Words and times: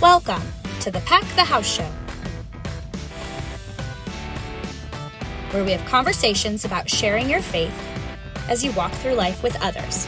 Welcome 0.00 0.42
to 0.80 0.90
the 0.90 1.00
Pack 1.00 1.24
the 1.36 1.44
House 1.44 1.66
Show, 1.66 1.84
where 5.52 5.62
we 5.64 5.72
have 5.72 5.86
conversations 5.86 6.64
about 6.64 6.88
sharing 6.88 7.28
your 7.28 7.42
faith 7.42 7.74
as 8.48 8.64
you 8.64 8.72
walk 8.72 8.92
through 8.92 9.12
life 9.14 9.42
with 9.42 9.60
others. 9.62 10.06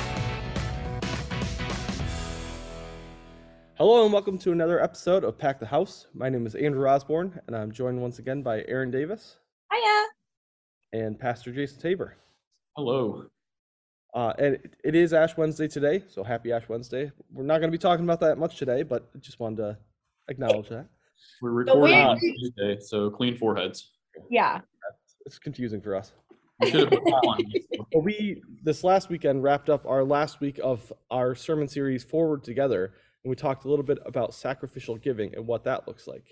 Hello 3.75 4.05
and 4.05 4.13
welcome 4.13 4.39
to 4.39 4.53
another 4.53 4.83
episode 4.83 5.25
of 5.25 5.37
Pack 5.37 5.61
the 5.61 5.67
House. 5.67 6.07
My 6.15 6.29
name 6.31 6.47
is 6.47 6.55
Andrew 6.55 6.89
Osborne, 6.89 7.41
and 7.47 7.55
I'm 7.55 7.73
joined 7.73 8.01
once 8.01 8.19
again 8.19 8.43
by 8.43 8.65
Aaron 8.69 8.91
Davis 8.91 9.37
Hiya. 9.73 11.03
and 11.05 11.19
Pastor 11.19 11.53
Jason 11.53 11.81
Tabor. 11.81 12.17
Hello. 12.77 13.27
Uh, 14.15 14.33
and 14.39 14.55
it- 14.57 14.75
it 14.85 14.95
is 14.95 15.13
Ash 15.13 15.37
Wednesday 15.37 15.69
today, 15.69 16.05
so 16.09 16.23
happy 16.23 16.53
Ash 16.53 16.69
Wednesday. 16.69 17.11
We're 17.33 17.45
not 17.45 17.59
going 17.59 17.71
to 17.71 17.77
be 17.77 17.81
talking 17.81 18.05
about 18.05 18.21
that 18.21 18.37
much 18.39 18.57
today, 18.59 18.83
but 18.83 19.19
just 19.21 19.41
wanted 19.41 19.57
to 19.59 19.79
acknowledge 20.29 20.69
that. 20.69 20.87
We're 21.41 21.51
recording 21.53 21.97
on 21.97 22.19
Tuesday, 22.19 22.79
so 22.81 23.11
clean 23.11 23.37
foreheads. 23.39 23.93
Yeah. 24.29 24.61
It's 25.25 25.39
confusing 25.39 25.81
for 25.81 25.95
us. 25.95 26.13
We 26.61 26.71
should 26.71 26.81
have 26.81 26.91
put 26.91 27.05
that 27.05 27.11
on. 27.13 27.39
But 27.93 28.05
we 28.05 28.43
this 28.63 28.85
last 28.85 29.09
weekend 29.11 29.43
wrapped 29.43 29.69
up 29.69 29.85
our 29.87 30.03
last 30.03 30.41
week 30.41 30.59
of 30.63 30.91
our 31.11 31.35
sermon 31.35 31.69
series 31.69 32.03
Forward 32.05 32.43
Together, 32.43 32.95
and 33.23 33.29
we 33.31 33.37
talked 33.37 33.65
a 33.65 33.69
little 33.69 33.85
bit 33.85 33.99
about 34.07 34.35
sacrificial 34.35 34.97
giving 34.97 35.35
and 35.35 35.47
what 35.47 35.65
that 35.65 35.87
looks 35.87 36.07
like. 36.07 36.25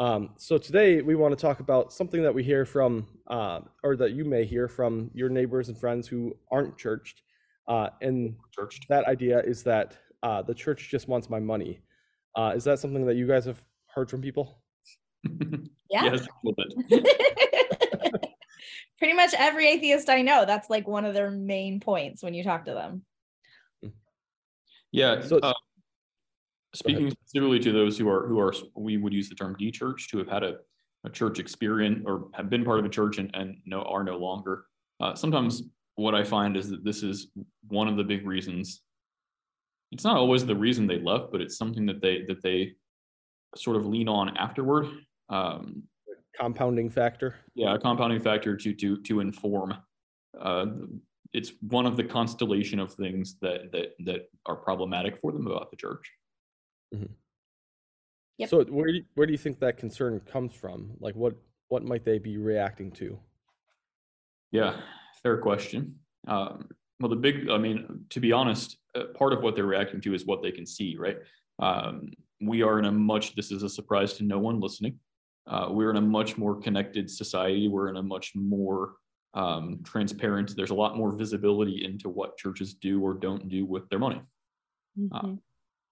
Um, 0.00 0.30
so 0.38 0.56
today 0.56 1.02
we 1.02 1.14
want 1.14 1.38
to 1.38 1.40
talk 1.40 1.60
about 1.60 1.92
something 1.92 2.22
that 2.22 2.32
we 2.32 2.42
hear 2.42 2.64
from, 2.64 3.06
uh, 3.26 3.60
or 3.84 3.96
that 3.96 4.12
you 4.12 4.24
may 4.24 4.46
hear 4.46 4.66
from 4.66 5.10
your 5.12 5.28
neighbors 5.28 5.68
and 5.68 5.76
friends 5.76 6.08
who 6.08 6.34
aren't 6.50 6.78
churched, 6.78 7.20
uh, 7.68 7.90
and 8.00 8.34
Church. 8.50 8.80
that 8.88 9.04
idea 9.04 9.40
is 9.40 9.62
that 9.64 9.98
uh, 10.22 10.40
the 10.40 10.54
church 10.54 10.88
just 10.90 11.06
wants 11.06 11.28
my 11.28 11.38
money. 11.38 11.80
Uh, 12.34 12.54
is 12.56 12.64
that 12.64 12.78
something 12.78 13.04
that 13.04 13.16
you 13.16 13.26
guys 13.26 13.44
have 13.44 13.62
heard 13.94 14.10
from 14.10 14.22
people? 14.22 14.58
Yeah. 15.92 16.04
Yes, 16.04 16.20
a 16.20 16.28
little 16.44 16.64
bit. 16.88 17.04
Pretty 19.00 19.12
much 19.12 19.34
every 19.36 19.66
atheist 19.68 20.08
I 20.08 20.22
know, 20.22 20.44
that's 20.46 20.70
like 20.70 20.86
one 20.86 21.04
of 21.04 21.14
their 21.14 21.32
main 21.32 21.80
points 21.80 22.22
when 22.22 22.32
you 22.32 22.44
talk 22.44 22.66
to 22.66 22.74
them. 22.74 23.92
Yeah. 24.92 25.20
So- 25.20 25.40
uh, 25.40 25.52
speaking 26.74 27.10
specifically 27.10 27.58
to 27.60 27.72
those 27.72 27.98
who 27.98 28.08
are 28.08 28.26
who 28.28 28.38
are 28.38 28.52
we 28.76 28.96
would 28.96 29.12
use 29.12 29.28
the 29.28 29.34
term 29.34 29.56
de-churched, 29.58 30.10
who 30.10 30.18
have 30.18 30.28
had 30.28 30.42
a, 30.44 30.56
a 31.04 31.10
church 31.10 31.38
experience 31.38 32.02
or 32.06 32.28
have 32.34 32.50
been 32.50 32.64
part 32.64 32.78
of 32.78 32.84
a 32.84 32.88
church 32.88 33.18
and, 33.18 33.30
and 33.34 33.56
no 33.66 33.82
are 33.82 34.04
no 34.04 34.16
longer. 34.16 34.64
Uh, 35.00 35.14
sometimes 35.14 35.62
what 35.96 36.14
I 36.14 36.24
find 36.24 36.56
is 36.56 36.70
that 36.70 36.84
this 36.84 37.02
is 37.02 37.28
one 37.68 37.88
of 37.88 37.96
the 37.96 38.04
big 38.04 38.26
reasons. 38.26 38.82
It's 39.92 40.04
not 40.04 40.16
always 40.16 40.46
the 40.46 40.54
reason 40.54 40.86
they 40.86 41.00
left, 41.00 41.32
but 41.32 41.40
it's 41.40 41.58
something 41.58 41.86
that 41.86 42.00
they 42.00 42.22
that 42.28 42.42
they 42.42 42.72
sort 43.56 43.76
of 43.76 43.86
lean 43.86 44.08
on 44.08 44.36
afterward. 44.36 44.86
Um, 45.28 45.84
Compounding 46.38 46.88
factor. 46.88 47.34
yeah 47.54 47.74
a 47.74 47.78
compounding 47.78 48.20
factor 48.20 48.56
to 48.56 48.72
to 48.72 48.96
to 49.02 49.20
inform 49.20 49.74
uh 50.40 50.66
it's 51.34 51.52
one 51.60 51.84
of 51.84 51.96
the 51.96 52.04
constellation 52.04 52.78
of 52.78 52.94
things 52.94 53.36
that 53.42 53.70
that 53.72 53.88
that 54.06 54.30
are 54.46 54.56
problematic 54.56 55.18
for 55.18 55.32
them 55.32 55.46
about 55.46 55.70
the 55.70 55.76
church 55.76 56.10
Yep. 56.92 58.48
So 58.48 58.64
where 58.64 58.86
do 58.86 58.92
you, 58.94 59.04
where 59.14 59.26
do 59.26 59.32
you 59.32 59.38
think 59.38 59.60
that 59.60 59.76
concern 59.76 60.18
comes 60.20 60.54
from? 60.54 60.92
Like 60.98 61.14
what 61.14 61.34
what 61.68 61.84
might 61.84 62.04
they 62.04 62.18
be 62.18 62.36
reacting 62.36 62.90
to? 62.92 63.18
yeah 64.52 64.80
fair 65.22 65.38
question 65.38 65.94
um 66.26 66.68
well 66.98 67.08
the 67.08 67.14
big 67.14 67.48
i 67.50 67.56
mean 67.56 68.04
to 68.08 68.18
be 68.18 68.32
honest 68.32 68.78
uh, 68.96 69.04
part 69.14 69.32
of 69.32 69.42
what 69.42 69.54
they're 69.54 69.64
reacting 69.64 70.00
to 70.00 70.12
is 70.12 70.26
what 70.26 70.42
they 70.42 70.50
can 70.50 70.66
see 70.66 70.96
right 70.98 71.18
um 71.60 72.10
we 72.40 72.60
are 72.62 72.80
in 72.80 72.86
a 72.86 72.90
much 72.90 73.36
this 73.36 73.52
is 73.52 73.62
a 73.62 73.68
surprise 73.68 74.14
to 74.14 74.24
no 74.24 74.40
one 74.40 74.58
listening 74.58 74.98
uh, 75.46 75.68
we're 75.70 75.90
in 75.90 75.96
a 75.96 76.00
much 76.00 76.36
more 76.36 76.56
connected 76.60 77.08
society 77.08 77.68
we're 77.68 77.88
in 77.88 77.96
a 77.96 78.02
much 78.02 78.32
more 78.34 78.94
um, 79.34 79.78
transparent 79.84 80.56
there's 80.56 80.70
a 80.70 80.74
lot 80.74 80.96
more 80.96 81.12
visibility 81.16 81.84
into 81.84 82.08
what 82.08 82.36
churches 82.36 82.74
do 82.74 83.00
or 83.00 83.14
don't 83.14 83.48
do 83.48 83.64
with 83.64 83.88
their 83.88 84.00
money 84.00 84.20
Mhm. 84.98 85.38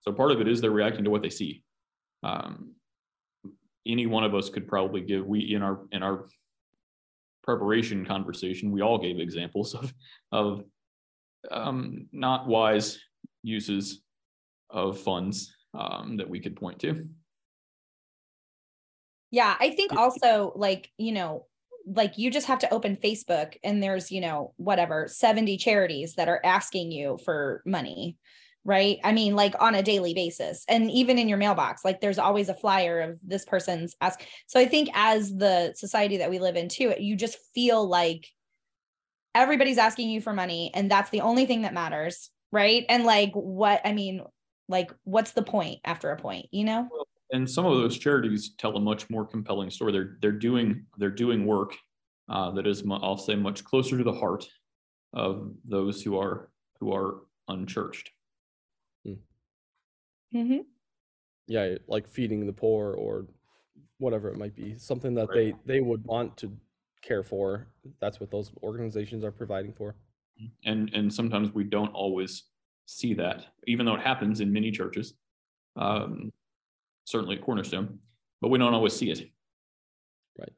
So 0.00 0.12
part 0.12 0.32
of 0.32 0.40
it 0.40 0.48
is 0.48 0.60
they're 0.60 0.70
reacting 0.70 1.04
to 1.04 1.10
what 1.10 1.22
they 1.22 1.30
see. 1.30 1.62
Um, 2.22 2.74
any 3.86 4.06
one 4.06 4.24
of 4.24 4.34
us 4.34 4.50
could 4.50 4.66
probably 4.66 5.00
give 5.00 5.26
we 5.26 5.54
in 5.54 5.62
our 5.62 5.80
in 5.92 6.02
our 6.02 6.26
preparation 7.42 8.04
conversation 8.04 8.70
we 8.70 8.82
all 8.82 8.98
gave 8.98 9.18
examples 9.18 9.74
of 9.74 9.94
of 10.32 10.64
um, 11.50 12.08
not 12.12 12.46
wise 12.46 12.98
uses 13.42 14.02
of 14.70 14.98
funds 14.98 15.54
um, 15.74 16.16
that 16.16 16.28
we 16.28 16.40
could 16.40 16.56
point 16.56 16.80
to. 16.80 17.08
Yeah, 19.30 19.56
I 19.60 19.70
think 19.70 19.92
also 19.92 20.52
like, 20.56 20.90
you 20.96 21.12
know, 21.12 21.46
like 21.86 22.18
you 22.18 22.30
just 22.30 22.46
have 22.46 22.58
to 22.60 22.72
open 22.72 22.96
Facebook 22.96 23.56
and 23.62 23.82
there's, 23.82 24.10
you 24.10 24.20
know, 24.20 24.54
whatever, 24.56 25.06
70 25.08 25.56
charities 25.58 26.14
that 26.14 26.28
are 26.28 26.40
asking 26.44 26.92
you 26.92 27.18
for 27.24 27.62
money, 27.66 28.16
right? 28.64 28.98
I 29.02 29.12
mean, 29.12 29.34
like 29.34 29.54
on 29.60 29.74
a 29.74 29.82
daily 29.82 30.14
basis. 30.14 30.64
And 30.68 30.90
even 30.90 31.18
in 31.18 31.28
your 31.28 31.38
mailbox, 31.38 31.84
like 31.84 32.00
there's 32.00 32.18
always 32.18 32.48
a 32.48 32.54
flyer 32.54 33.00
of 33.00 33.18
this 33.22 33.44
person's 33.44 33.96
ask. 34.00 34.20
So 34.46 34.60
I 34.60 34.66
think 34.66 34.90
as 34.94 35.34
the 35.34 35.72
society 35.74 36.18
that 36.18 36.30
we 36.30 36.38
live 36.38 36.56
in 36.56 36.68
too, 36.68 36.94
you 36.98 37.16
just 37.16 37.38
feel 37.54 37.86
like 37.86 38.26
everybody's 39.34 39.78
asking 39.78 40.10
you 40.10 40.20
for 40.20 40.32
money 40.32 40.70
and 40.74 40.90
that's 40.90 41.10
the 41.10 41.20
only 41.20 41.46
thing 41.46 41.62
that 41.62 41.74
matters, 41.74 42.30
right? 42.52 42.84
And 42.88 43.04
like 43.04 43.32
what 43.32 43.80
I 43.84 43.92
mean, 43.92 44.22
like 44.68 44.92
what's 45.04 45.32
the 45.32 45.42
point 45.42 45.80
after 45.84 46.10
a 46.10 46.16
point, 46.16 46.46
you 46.50 46.64
know? 46.64 46.88
And 47.30 47.48
some 47.48 47.66
of 47.66 47.76
those 47.76 47.98
charities 47.98 48.54
tell 48.58 48.76
a 48.76 48.80
much 48.80 49.08
more 49.10 49.26
compelling 49.26 49.70
story. 49.70 49.92
They're 49.92 50.18
they're 50.20 50.32
doing 50.32 50.86
they're 50.96 51.10
doing 51.10 51.46
work 51.46 51.74
uh, 52.28 52.50
that 52.52 52.66
is 52.66 52.82
I'll 52.90 53.16
say 53.16 53.34
much 53.34 53.64
closer 53.64 53.96
to 53.96 54.04
the 54.04 54.12
heart 54.12 54.46
of 55.14 55.52
those 55.64 56.02
who 56.02 56.18
are 56.18 56.50
who 56.80 56.92
are 56.92 57.20
unchurched. 57.48 58.10
Mm-hmm. 60.34 60.60
Yeah, 61.46 61.76
like 61.86 62.08
feeding 62.08 62.46
the 62.46 62.52
poor 62.52 62.94
or 62.94 63.26
whatever 63.98 64.28
it 64.30 64.36
might 64.38 64.54
be. 64.54 64.76
Something 64.78 65.14
that 65.14 65.28
Right. 65.28 65.56
they 65.66 65.74
they 65.74 65.80
would 65.80 66.04
want 66.04 66.36
to 66.38 66.56
care 67.02 67.22
for. 67.22 67.68
That's 68.00 68.20
what 68.20 68.30
those 68.30 68.52
organizations 68.62 69.24
are 69.24 69.32
providing 69.32 69.72
for. 69.72 69.96
and 70.64 70.94
and 70.94 71.12
sometimes 71.12 71.52
we 71.52 71.64
don't 71.64 71.92
always 71.94 72.44
see 72.86 73.12
that 73.14 73.46
even 73.66 73.84
though 73.86 73.94
it 73.96 74.00
happens 74.00 74.40
in 74.40 74.52
many 74.52 74.70
churches 74.70 75.14
um 75.76 76.32
certainly 77.06 77.36
at 77.36 77.42
cornerstone 77.42 77.98
but 78.40 78.48
we 78.48 78.58
don't 78.58 78.72
always 78.74 78.94
see 78.94 79.10
it 79.10 79.30
Right. 80.38 80.52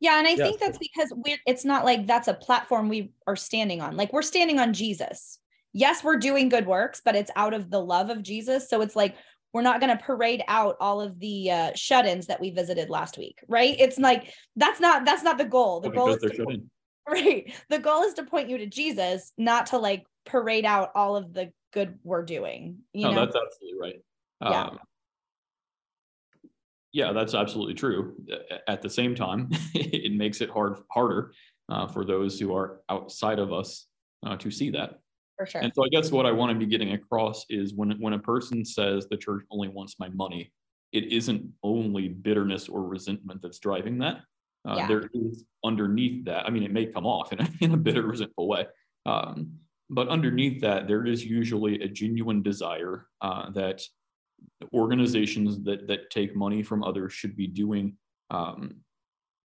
Yeah, 0.00 0.18
and 0.18 0.26
I 0.26 0.30
Yeah, 0.30 0.44
think 0.44 0.60
that's 0.60 0.78
because 0.78 1.12
we're 1.14 1.38
it's 1.46 1.64
not 1.66 1.84
like 1.84 2.06
that's 2.06 2.28
a 2.28 2.34
platform 2.34 2.88
we 2.88 3.12
are 3.26 3.36
standing 3.36 3.82
on. 3.82 3.96
Like 3.96 4.12
we're 4.14 4.22
standing 4.22 4.58
on 4.58 4.72
Jesus. 4.72 5.39
Yes, 5.72 6.02
we're 6.02 6.16
doing 6.16 6.48
good 6.48 6.66
works, 6.66 7.00
but 7.04 7.14
it's 7.14 7.30
out 7.36 7.54
of 7.54 7.70
the 7.70 7.80
love 7.80 8.10
of 8.10 8.22
Jesus. 8.22 8.68
So 8.68 8.80
it's 8.80 8.96
like 8.96 9.16
we're 9.52 9.62
not 9.62 9.80
going 9.80 9.96
to 9.96 10.02
parade 10.02 10.42
out 10.48 10.76
all 10.80 11.00
of 11.00 11.18
the 11.18 11.50
uh, 11.50 11.70
shut-ins 11.74 12.26
that 12.26 12.40
we 12.40 12.50
visited 12.50 12.88
last 12.88 13.18
week, 13.18 13.42
right? 13.48 13.74
It's 13.78 13.98
like 13.98 14.32
that's 14.56 14.80
not 14.80 15.04
that's 15.04 15.22
not 15.22 15.38
the 15.38 15.44
goal. 15.44 15.80
The 15.80 15.90
goal 15.90 16.14
is 16.14 16.22
to, 16.22 16.60
right. 17.08 17.52
The 17.68 17.78
goal 17.78 18.02
is 18.02 18.14
to 18.14 18.24
point 18.24 18.48
you 18.48 18.58
to 18.58 18.66
Jesus, 18.66 19.32
not 19.38 19.66
to 19.66 19.78
like 19.78 20.04
parade 20.24 20.64
out 20.64 20.90
all 20.94 21.16
of 21.16 21.32
the 21.32 21.52
good 21.72 21.98
we're 22.02 22.24
doing. 22.24 22.78
You 22.92 23.08
no 23.08 23.14
know, 23.14 23.24
that's 23.24 23.36
absolutely 23.36 23.80
right 23.80 24.02
Yeah. 24.42 24.64
um, 24.64 24.78
yeah 26.92 27.12
that's 27.12 27.34
absolutely 27.34 27.74
true 27.74 28.16
at 28.66 28.82
the 28.82 28.90
same 28.90 29.14
time 29.14 29.48
it 29.74 30.12
makes 30.12 30.40
it 30.40 30.50
hard 30.50 30.78
harder 30.90 31.32
uh, 31.68 31.86
for 31.86 32.04
those 32.04 32.38
who 32.40 32.54
are 32.54 32.80
outside 32.88 33.38
of 33.38 33.52
us 33.52 33.86
uh, 34.26 34.36
to 34.36 34.50
see 34.50 34.70
that 34.70 34.98
for 35.40 35.46
sure. 35.46 35.62
And 35.62 35.72
so 35.74 35.84
I 35.84 35.88
guess 35.88 36.12
what 36.12 36.26
I 36.26 36.32
want 36.32 36.52
to 36.52 36.58
be 36.58 36.66
getting 36.66 36.92
across 36.92 37.46
is 37.48 37.72
when 37.72 37.92
when 37.92 38.12
a 38.12 38.18
person 38.18 38.62
says 38.62 39.06
the 39.06 39.16
church 39.16 39.42
only 39.50 39.68
wants 39.68 39.98
my 39.98 40.10
money, 40.10 40.52
it 40.92 41.04
isn't 41.04 41.50
only 41.62 42.08
bitterness 42.08 42.68
or 42.68 42.82
resentment 42.84 43.40
that's 43.40 43.58
driving 43.58 43.98
that. 43.98 44.18
Uh, 44.68 44.74
Yeah. 44.76 44.88
There 44.88 45.10
is 45.14 45.44
underneath 45.64 46.26
that. 46.26 46.44
I 46.44 46.50
mean, 46.50 46.62
it 46.62 46.72
may 46.72 46.84
come 46.84 47.06
off 47.06 47.32
in 47.32 47.40
a, 47.40 47.48
in 47.62 47.72
a 47.72 47.78
bitter, 47.78 48.02
resentful 48.02 48.48
way, 48.48 48.66
um, 49.06 49.52
but 49.88 50.08
underneath 50.08 50.60
that, 50.60 50.86
there 50.86 51.06
is 51.06 51.24
usually 51.24 51.80
a 51.80 51.88
genuine 51.88 52.42
desire 52.42 53.06
uh, 53.22 53.48
that 53.52 53.82
organizations 54.74 55.62
that 55.64 55.88
that 55.88 56.10
take 56.10 56.36
money 56.36 56.62
from 56.62 56.84
others 56.84 57.14
should 57.14 57.34
be 57.34 57.46
doing 57.46 57.96
um, 58.28 58.76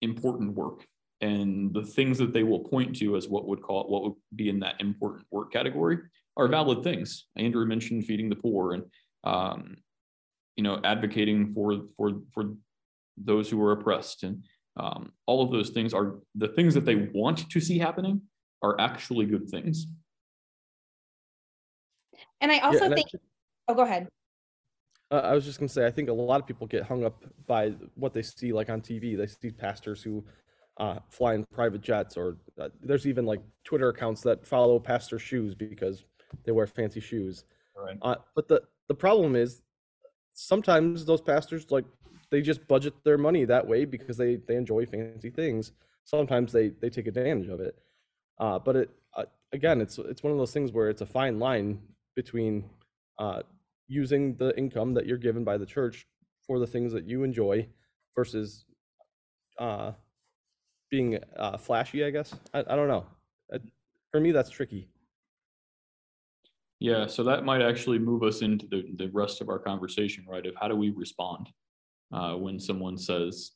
important 0.02 0.54
work 0.54 0.86
and 1.22 1.74
the 1.74 1.84
things 1.84 2.18
that 2.18 2.34
they 2.34 2.44
will 2.44 2.60
point 2.60 2.96
to 2.98 3.16
as 3.16 3.28
what 3.28 3.48
would 3.48 3.62
call 3.62 3.88
what 3.88 4.04
would 4.04 4.14
be 4.36 4.50
in 4.50 4.60
that 4.60 4.76
important 4.80 5.26
work 5.32 5.52
category 5.52 5.98
are 6.38 6.48
valid 6.48 6.84
things. 6.84 7.28
Andrew 7.38 7.66
mentioned 7.66 8.06
feeding 8.06 8.30
the 8.30 8.36
poor 8.36 8.74
and 8.74 8.84
um, 9.24 9.78
you 10.56 10.64
know 10.64 10.80
advocating 10.84 11.54
for 11.54 11.84
for 11.96 12.12
for 12.34 12.54
those 13.18 13.50
who 13.50 13.62
are 13.62 13.72
oppressed 13.72 14.24
and 14.24 14.44
um, 14.78 15.14
all 15.26 15.42
of 15.42 15.52
those 15.52 15.70
things 15.70 15.94
are 15.94 16.16
the 16.36 16.50
things 16.50 16.74
that 16.74 16.86
they 16.86 16.96
want 17.14 17.50
to 17.50 17.60
see 17.62 17.80
happening 17.80 18.22
are 18.62 18.80
actually 18.80 19.26
good 19.26 19.50
things. 19.50 19.88
And 22.42 22.52
I 22.52 22.60
also 22.60 22.86
and 22.86 22.94
I 22.94 22.98
think, 22.98 23.08
oh, 23.68 23.74
go 23.74 23.84
ahead. 23.84 24.08
Uh, 25.12 25.22
I 25.24 25.34
was 25.34 25.46
just 25.46 25.60
gonna 25.60 25.70
say, 25.70 25.86
I 25.86 25.92
think 25.92 26.10
a 26.10 26.14
lot 26.14 26.42
of 26.42 26.48
people 26.48 26.68
get 26.68 26.84
hung 26.84 27.06
up 27.06 27.24
by 27.48 27.70
what 27.96 28.14
they 28.14 28.22
see, 28.22 28.52
like 28.52 28.70
on 28.70 28.82
TV. 28.82 29.16
They 29.16 29.28
see 29.28 29.52
pastors 29.52 30.04
who 30.04 30.26
uh, 30.78 31.00
fly 31.10 31.36
in 31.36 31.46
private 31.54 31.82
jets, 31.82 32.18
or 32.18 32.38
uh, 32.60 32.70
there's 32.82 33.08
even 33.08 33.26
like 33.26 33.42
Twitter 33.64 33.90
accounts 33.90 34.22
that 34.22 34.46
follow 34.46 34.80
pastor 34.80 35.20
shoes 35.20 35.56
because 35.56 36.06
they 36.44 36.52
wear 36.52 36.68
fancy 36.68 37.00
shoes. 37.00 37.46
Right. 37.76 37.98
Uh, 38.02 38.16
but 38.36 38.48
the 38.48 38.62
the 38.88 38.96
problem 38.96 39.36
is 39.36 39.62
sometimes 40.34 41.06
those 41.06 41.22
pastors 41.22 41.72
like 41.72 41.86
they 42.30 42.42
just 42.42 42.68
budget 42.68 42.94
their 43.04 43.18
money 43.18 43.46
that 43.46 43.66
way 43.68 43.86
because 43.86 44.18
they 44.18 44.38
they 44.48 44.56
enjoy 44.56 44.86
fancy 44.86 45.30
things. 45.30 45.72
Sometimes 46.04 46.52
they 46.52 46.70
they 46.70 46.90
take 46.90 47.08
advantage 47.08 47.48
of 47.48 47.60
it. 47.60 47.78
Uh, 48.38 48.60
but 48.60 48.76
it 48.76 48.90
uh, 49.16 49.24
again, 49.54 49.82
it's 49.82 49.98
it's 49.98 50.24
one 50.24 50.32
of 50.32 50.38
those 50.38 50.54
things 50.54 50.72
where 50.72 50.90
it's 50.90 51.02
a 51.02 51.06
fine 51.06 51.40
line 51.40 51.80
between 52.16 52.66
uh, 53.20 53.42
using 53.88 54.36
the 54.36 54.58
income 54.58 54.94
that 54.94 55.06
you're 55.06 55.18
given 55.18 55.44
by 55.44 55.58
the 55.58 55.66
church 55.66 56.06
for 56.46 56.60
the 56.60 56.68
things 56.68 56.94
that 56.94 57.08
you 57.08 57.24
enjoy 57.24 57.68
versus 58.16 58.66
uh, 59.60 59.92
being 60.96 61.20
uh, 61.36 61.58
flashy. 61.58 62.06
I 62.06 62.10
guess 62.10 62.34
I, 62.54 62.60
I 62.60 62.76
don't 62.76 62.88
know. 62.88 63.06
Uh, 63.54 63.58
for 64.12 64.22
me, 64.22 64.32
that's 64.32 64.50
tricky. 64.50 64.88
Yeah, 66.80 67.08
so 67.08 67.24
that 67.24 67.44
might 67.44 67.62
actually 67.62 68.00
move 68.00 68.24
us 68.24 68.42
into 68.42 68.66
the, 68.68 68.86
the 68.96 69.10
rest 69.12 69.42
of 69.42 69.50
our 69.50 69.60
conversation, 69.60 70.26
right? 70.28 70.46
Of 70.46 70.56
how 70.60 70.70
do 70.70 70.76
we 70.76 70.92
respond 70.92 71.50
uh, 72.14 72.36
when 72.36 72.60
someone 72.60 72.98
says, 72.98 73.52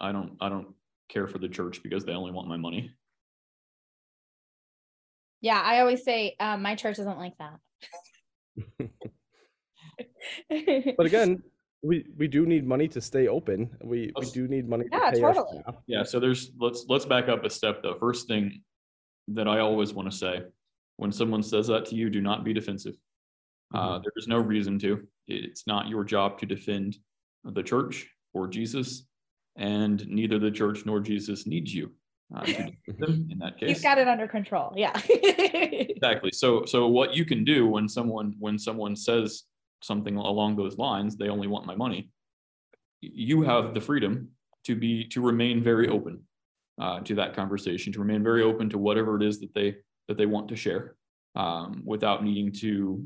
"I 0.00 0.12
don't, 0.12 0.36
I 0.40 0.48
don't 0.48 0.68
care 1.08 1.26
for 1.26 1.38
the 1.38 1.48
church 1.48 1.82
because 1.82 2.04
they 2.04 2.12
only 2.12 2.30
want 2.30 2.48
my 2.48 2.56
money." 2.56 2.92
Yeah, 5.40 5.60
I 5.60 5.80
always 5.80 6.04
say 6.04 6.36
um, 6.38 6.62
my 6.62 6.76
church 6.76 6.98
isn't 7.00 7.18
like 7.18 7.34
that. 7.38 7.58
but 10.96 11.06
again, 11.06 11.42
we 11.84 12.06
we 12.16 12.26
do 12.26 12.46
need 12.46 12.66
money 12.66 12.88
to 12.88 13.00
stay 13.00 13.28
open. 13.28 13.70
We 13.82 14.10
we 14.18 14.26
do 14.30 14.48
need 14.48 14.68
money 14.68 14.84
to 14.84 14.90
Yeah, 14.92 15.10
pay 15.10 15.22
our 15.22 15.34
totally. 15.34 15.60
staff. 15.60 15.76
Yeah, 15.86 16.02
so 16.02 16.18
there's 16.18 16.50
let's 16.58 16.86
let's 16.88 17.04
back 17.04 17.28
up 17.28 17.44
a 17.44 17.50
step 17.50 17.82
though. 17.82 17.96
First 18.00 18.26
thing 18.26 18.62
that 19.28 19.46
I 19.46 19.60
always 19.60 19.92
want 19.92 20.10
to 20.10 20.16
say 20.16 20.42
when 20.96 21.12
someone 21.12 21.42
says 21.42 21.66
that 21.66 21.84
to 21.86 21.94
you, 21.94 22.08
do 22.10 22.20
not 22.20 22.44
be 22.44 22.52
defensive. 22.52 22.94
Uh, 23.74 23.98
there 23.98 24.12
is 24.16 24.28
no 24.28 24.38
reason 24.38 24.78
to. 24.78 25.06
It's 25.26 25.66
not 25.66 25.88
your 25.88 26.04
job 26.04 26.38
to 26.38 26.46
defend 26.46 26.96
the 27.44 27.62
church 27.62 28.06
or 28.32 28.46
Jesus, 28.46 29.04
and 29.56 30.06
neither 30.08 30.38
the 30.38 30.50
church 30.50 30.86
nor 30.86 31.00
Jesus 31.00 31.46
needs 31.46 31.74
you 31.74 31.92
uh, 32.34 32.44
to 32.44 32.52
defend 32.52 32.76
them 32.98 33.28
in 33.30 33.38
that 33.40 33.58
case. 33.58 33.68
He's 33.68 33.82
got 33.82 33.98
it 33.98 34.08
under 34.08 34.28
control. 34.28 34.72
Yeah. 34.76 34.98
exactly 35.10 36.30
so 36.32 36.64
so 36.64 36.86
what 36.88 37.14
you 37.14 37.24
can 37.24 37.44
do 37.44 37.66
when 37.66 37.88
someone 37.88 38.34
when 38.38 38.58
someone 38.58 38.94
says 38.96 39.44
something 39.84 40.16
along 40.16 40.56
those 40.56 40.78
lines 40.78 41.16
they 41.16 41.28
only 41.28 41.46
want 41.46 41.66
my 41.66 41.74
money. 41.74 42.10
You 43.00 43.42
have 43.42 43.74
the 43.74 43.80
freedom 43.80 44.30
to 44.64 44.74
be 44.74 45.04
to 45.08 45.20
remain 45.20 45.62
very 45.62 45.88
open 45.88 46.22
uh, 46.80 47.00
to 47.00 47.14
that 47.16 47.34
conversation 47.34 47.92
to 47.92 47.98
remain 48.00 48.22
very 48.22 48.42
open 48.42 48.68
to 48.70 48.78
whatever 48.78 49.16
it 49.16 49.22
is 49.22 49.40
that 49.40 49.52
they 49.54 49.76
that 50.08 50.16
they 50.16 50.26
want 50.26 50.48
to 50.48 50.56
share 50.56 50.96
um, 51.36 51.82
without 51.84 52.24
needing 52.24 52.50
to 52.52 53.04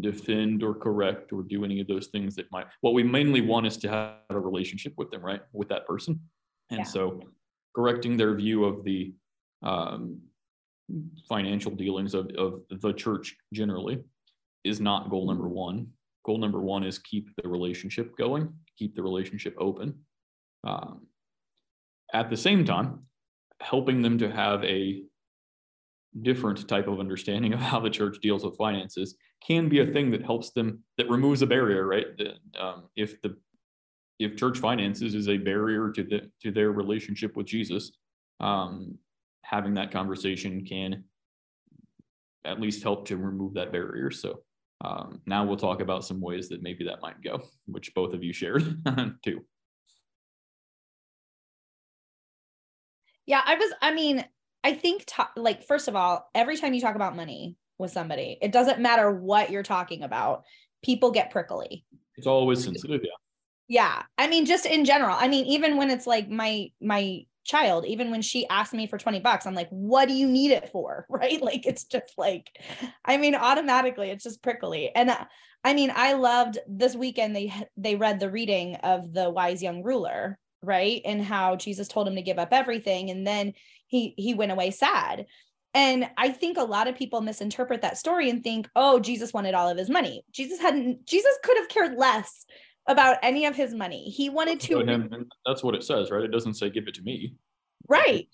defend 0.00 0.62
or 0.62 0.74
correct 0.74 1.32
or 1.32 1.42
do 1.42 1.64
any 1.64 1.80
of 1.80 1.86
those 1.86 2.08
things 2.08 2.34
that 2.36 2.50
might 2.52 2.66
what 2.80 2.94
we 2.94 3.02
mainly 3.02 3.40
want 3.40 3.66
is 3.66 3.76
to 3.76 3.88
have 3.88 4.16
a 4.30 4.38
relationship 4.38 4.92
with 4.96 5.10
them 5.10 5.22
right? 5.22 5.42
With 5.52 5.68
that 5.68 5.86
person. 5.86 6.20
And 6.70 6.80
Yeah. 6.80 6.84
so 6.84 7.20
correcting 7.76 8.16
their 8.16 8.34
view 8.34 8.64
of 8.64 8.84
the 8.84 9.14
um, 9.62 10.20
financial 11.28 11.70
dealings 11.70 12.12
of, 12.14 12.28
of 12.36 12.62
the 12.80 12.92
church 12.92 13.36
generally 13.52 14.02
is 14.64 14.80
not 14.80 15.10
goal 15.10 15.26
number 15.26 15.48
one. 15.48 15.88
Goal 16.24 16.38
number 16.38 16.60
one 16.60 16.84
is 16.84 16.98
keep 16.98 17.28
the 17.42 17.48
relationship 17.48 18.16
going, 18.16 18.52
keep 18.78 18.94
the 18.94 19.02
relationship 19.02 19.54
open. 19.58 19.94
Um, 20.64 21.06
at 22.12 22.28
the 22.28 22.36
same 22.36 22.64
time, 22.64 23.00
helping 23.60 24.02
them 24.02 24.18
to 24.18 24.30
have 24.30 24.62
a 24.64 25.02
different 26.20 26.68
type 26.68 26.88
of 26.88 27.00
understanding 27.00 27.52
of 27.54 27.60
how 27.60 27.80
the 27.80 27.90
church 27.90 28.18
deals 28.20 28.44
with 28.44 28.56
finances 28.56 29.16
can 29.44 29.68
be 29.68 29.80
a 29.80 29.86
thing 29.86 30.10
that 30.10 30.24
helps 30.24 30.50
them 30.50 30.82
that 30.98 31.08
removes 31.08 31.42
a 31.42 31.46
barrier 31.46 31.86
right 31.86 32.06
um, 32.60 32.84
if 32.96 33.20
the 33.22 33.36
if 34.18 34.36
church 34.36 34.58
finances 34.58 35.14
is 35.14 35.28
a 35.28 35.38
barrier 35.38 35.90
to 35.90 36.04
the 36.04 36.30
to 36.40 36.52
their 36.52 36.70
relationship 36.70 37.34
with 37.36 37.46
jesus 37.46 37.92
um, 38.40 38.98
having 39.42 39.74
that 39.74 39.90
conversation 39.90 40.64
can 40.64 41.04
at 42.44 42.60
least 42.60 42.82
help 42.82 43.06
to 43.06 43.16
remove 43.16 43.54
that 43.54 43.72
barrier. 43.72 44.10
So 44.10 44.40
um, 44.82 45.20
now 45.26 45.44
we'll 45.44 45.56
talk 45.56 45.80
about 45.80 46.04
some 46.04 46.20
ways 46.20 46.48
that 46.48 46.62
maybe 46.62 46.84
that 46.84 47.00
might 47.00 47.22
go, 47.22 47.42
which 47.66 47.94
both 47.94 48.12
of 48.14 48.24
you 48.24 48.32
shared 48.32 48.64
too. 49.24 49.40
Yeah, 53.24 53.40
I 53.44 53.54
was, 53.54 53.72
I 53.80 53.94
mean, 53.94 54.24
I 54.64 54.74
think, 54.74 55.04
like, 55.36 55.64
first 55.64 55.86
of 55.86 55.94
all, 55.94 56.28
every 56.34 56.56
time 56.56 56.74
you 56.74 56.80
talk 56.80 56.96
about 56.96 57.14
money 57.14 57.56
with 57.78 57.92
somebody, 57.92 58.38
it 58.42 58.50
doesn't 58.50 58.80
matter 58.80 59.12
what 59.12 59.50
you're 59.50 59.62
talking 59.62 60.02
about, 60.02 60.42
people 60.82 61.12
get 61.12 61.30
prickly. 61.30 61.84
It's 62.16 62.26
always 62.26 62.64
sensitive, 62.64 63.00
yeah. 63.04 63.10
Yeah. 63.68 64.02
I 64.18 64.26
mean, 64.26 64.44
just 64.44 64.66
in 64.66 64.84
general. 64.84 65.16
I 65.18 65.28
mean, 65.28 65.46
even 65.46 65.76
when 65.76 65.90
it's 65.90 66.06
like 66.06 66.28
my, 66.28 66.70
my, 66.80 67.24
child 67.44 67.84
even 67.86 68.10
when 68.10 68.22
she 68.22 68.48
asked 68.48 68.72
me 68.72 68.86
for 68.86 68.98
20 68.98 69.20
bucks 69.20 69.46
i'm 69.46 69.54
like 69.54 69.68
what 69.70 70.08
do 70.08 70.14
you 70.14 70.28
need 70.28 70.50
it 70.50 70.70
for? 70.70 71.06
Right? 71.12 71.42
Like 71.42 71.66
it's 71.66 71.84
just 71.84 72.14
like 72.16 72.50
i 73.04 73.16
mean 73.16 73.34
automatically 73.34 74.10
it's 74.10 74.24
just 74.24 74.42
prickly. 74.42 74.90
And 74.94 75.10
uh, 75.10 75.24
i 75.64 75.74
mean 75.74 75.92
i 75.94 76.14
loved 76.14 76.58
this 76.66 76.94
weekend 76.94 77.34
they 77.36 77.52
they 77.76 77.96
read 77.96 78.20
the 78.20 78.30
reading 78.30 78.76
of 78.76 79.12
the 79.12 79.30
wise 79.30 79.62
young 79.62 79.82
ruler 79.82 80.38
right? 80.64 81.02
And 81.04 81.22
how 81.22 81.56
jesus 81.56 81.88
told 81.88 82.08
him 82.08 82.14
to 82.16 82.22
give 82.22 82.38
up 82.38 82.52
everything 82.52 83.10
and 83.10 83.26
then 83.26 83.52
he 83.86 84.14
he 84.16 84.34
went 84.34 84.52
away 84.52 84.70
sad. 84.70 85.26
And 85.74 86.08
i 86.16 86.30
think 86.30 86.58
a 86.58 86.64
lot 86.64 86.88
of 86.88 86.96
people 86.96 87.20
misinterpret 87.20 87.82
that 87.82 87.98
story 87.98 88.30
and 88.30 88.42
think 88.42 88.68
oh 88.76 89.00
jesus 89.00 89.32
wanted 89.32 89.54
all 89.54 89.68
of 89.68 89.78
his 89.78 89.90
money. 89.90 90.24
Jesus 90.32 90.60
hadn't 90.60 91.06
jesus 91.06 91.34
could 91.42 91.56
have 91.58 91.68
cared 91.68 91.96
less 91.96 92.46
about 92.88 93.18
any 93.22 93.46
of 93.46 93.54
his 93.54 93.74
money 93.74 94.10
he 94.10 94.28
wanted 94.28 94.58
to 94.58 94.80
him- 94.80 95.28
that's 95.46 95.62
what 95.62 95.74
it 95.74 95.84
says, 95.84 96.10
right? 96.10 96.24
It 96.24 96.32
doesn't 96.32 96.54
say 96.54 96.70
give 96.70 96.88
it 96.88 96.94
to 96.94 97.02
me. 97.02 97.34
right 97.88 98.28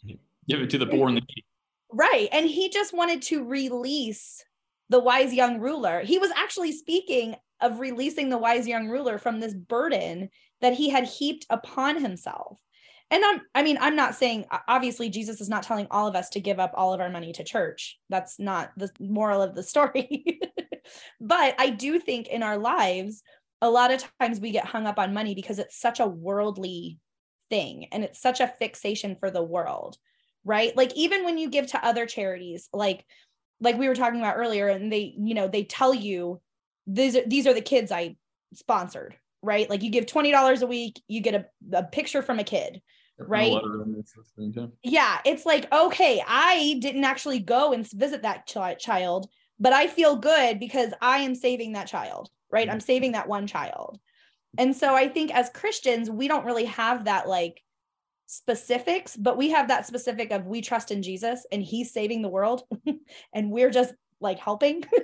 Give 0.49 0.61
it 0.61 0.71
to 0.71 0.79
the 0.79 0.87
poor 0.87 1.09
and 1.09 1.17
the 1.17 1.21
needy. 1.21 1.45
Right. 1.93 2.29
And 2.33 2.47
he 2.47 2.69
just 2.71 2.95
wanted 2.95 3.23
to 3.23 3.45
release 3.45 4.45
the 4.89 4.99
wise 4.99 5.33
young 5.35 5.59
ruler. 5.59 6.00
He 6.00 6.19
was 6.19 6.31
actually 6.37 6.73
speaking 6.73 7.35
of 7.61 7.81
releasing 7.81 8.29
the 8.29 8.39
wise 8.39 8.67
young 8.67 8.89
ruler 8.89 9.19
from 9.19 9.41
this 9.41 9.55
burden 9.55 10.31
that 10.61 10.75
he 10.75 10.88
had 10.88 11.05
heaped 11.05 11.47
upon 11.50 12.00
himself. 12.00 12.61
And 13.11 13.25
I'm, 13.25 13.40
I 13.55 13.62
mean, 13.62 13.78
I'm 13.81 13.97
not 13.97 14.14
saying, 14.14 14.45
obviously, 14.69 15.09
Jesus 15.09 15.40
is 15.40 15.49
not 15.49 15.62
telling 15.62 15.87
all 15.90 16.07
of 16.07 16.14
us 16.14 16.28
to 16.31 16.40
give 16.40 16.59
up 16.59 16.73
all 16.75 16.93
of 16.93 17.00
our 17.00 17.09
money 17.09 17.33
to 17.33 17.45
church. 17.45 17.99
That's 18.11 18.38
not 18.38 18.71
the 18.76 18.90
moral 19.00 19.40
of 19.40 19.55
the 19.55 19.62
story. 19.62 20.40
but 21.21 21.55
I 21.59 21.71
do 21.71 21.99
think 21.99 22.28
in 22.28 22.43
our 22.43 22.59
lives, 22.59 23.23
a 23.61 23.71
lot 23.71 23.91
of 23.93 24.05
times 24.21 24.41
we 24.41 24.50
get 24.50 24.65
hung 24.67 24.87
up 24.87 24.99
on 24.99 25.15
money 25.15 25.35
because 25.35 25.59
it's 25.59 25.79
such 25.81 26.00
a 26.00 26.07
worldly 26.07 26.99
thing 27.50 27.87
and 27.93 28.05
it's 28.05 28.21
such 28.21 28.41
a 28.41 28.53
fixation 28.59 29.17
for 29.19 29.31
the 29.31 29.43
world 29.43 29.97
right 30.45 30.77
like 30.77 30.95
even 30.95 31.25
when 31.25 31.38
you 31.38 31.49
give 31.50 31.67
to 31.67 31.85
other 31.85 32.07
charities 32.07 32.69
like 32.73 33.05
like 33.61 33.77
we 33.79 33.88
were 33.88 33.95
talking 33.95 34.21
about 34.21 34.37
earlier 34.37 34.69
and 34.69 34.93
they 34.93 35.15
you 35.19 35.35
know 35.35 35.49
they 35.49 35.65
tell 35.65 35.95
you 35.95 36.41
these 36.87 37.17
are 37.17 37.27
these 37.27 37.47
are 37.47 37.55
the 37.55 37.61
kids 37.61 37.91
i 37.91 38.15
sponsored 38.55 39.17
right 39.43 39.69
like 39.71 39.83
you 39.83 39.91
give 39.91 40.07
$20 40.07 40.62
a 40.62 40.67
week 40.67 41.00
you 41.09 41.21
get 41.21 41.35
a, 41.35 41.47
a 41.77 41.83
picture 41.85 42.23
from 42.23 42.38
a 42.38 42.45
kid 42.45 42.81
Right. 43.21 43.50
letter 43.53 43.83
and 43.83 43.97
this 43.97 44.12
sort 44.12 44.27
of 44.27 44.33
thing, 44.33 44.53
too. 44.53 44.73
yeah 44.85 45.19
it's 45.25 45.45
like 45.45 45.73
okay 45.73 46.23
i 46.27 46.77
didn't 46.81 47.03
actually 47.05 47.41
go 47.41 47.73
and 47.73 47.91
visit 47.91 48.23
that 48.23 48.49
chi- 48.53 48.75
child 48.75 49.29
but 49.59 49.73
i 49.73 49.88
feel 49.88 50.17
good 50.17 50.61
because 50.61 50.93
i 51.03 51.19
am 51.19 51.35
saving 51.35 51.73
that 51.73 51.88
child 51.88 52.31
right? 52.50 52.69
I'm 52.69 52.81
saving 52.81 53.12
that 53.12 53.28
one 53.28 53.47
child. 53.47 53.99
And 54.57 54.75
so 54.75 54.95
i 54.95 55.09
think 55.09 55.33
as 55.35 55.50
christians 55.50 56.11
we 56.11 56.26
don't 56.26 56.47
really 56.47 56.64
have 56.64 57.05
that 57.05 57.28
like 57.28 57.62
specifics 58.26 59.17
but 59.17 59.37
we 59.37 59.50
have 59.50 59.69
that 59.69 59.87
specific 59.87 60.33
of 60.33 60.47
we 60.47 60.61
trust 60.61 60.90
in 60.90 61.02
jesus 61.02 61.47
and 61.52 61.62
he's 61.62 61.93
saving 61.93 62.23
the 62.23 62.28
world 62.28 62.62
and 63.35 63.50
we're 63.50 63.71
just 63.71 63.93
like 64.21 64.38
helping. 64.38 64.85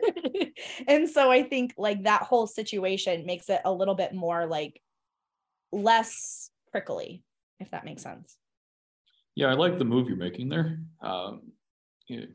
And 0.89 1.09
so 1.09 1.31
i 1.31 1.43
think 1.43 1.75
like 1.77 2.05
that 2.05 2.23
whole 2.23 2.47
situation 2.47 3.27
makes 3.27 3.49
it 3.49 3.61
a 3.65 3.73
little 3.73 3.95
bit 3.95 4.15
more 4.15 4.47
like 4.47 4.81
less 5.73 6.51
prickly 6.73 7.23
if 7.61 7.71
that 7.71 7.85
makes 7.85 8.03
sense. 8.03 8.37
Yeah, 9.35 9.49
I 9.49 9.55
like 9.55 9.79
the 9.79 9.85
move 9.85 10.09
you're 10.09 10.17
making 10.17 10.49
there. 10.49 10.81
Um, 11.01 11.53
you- 12.09 12.29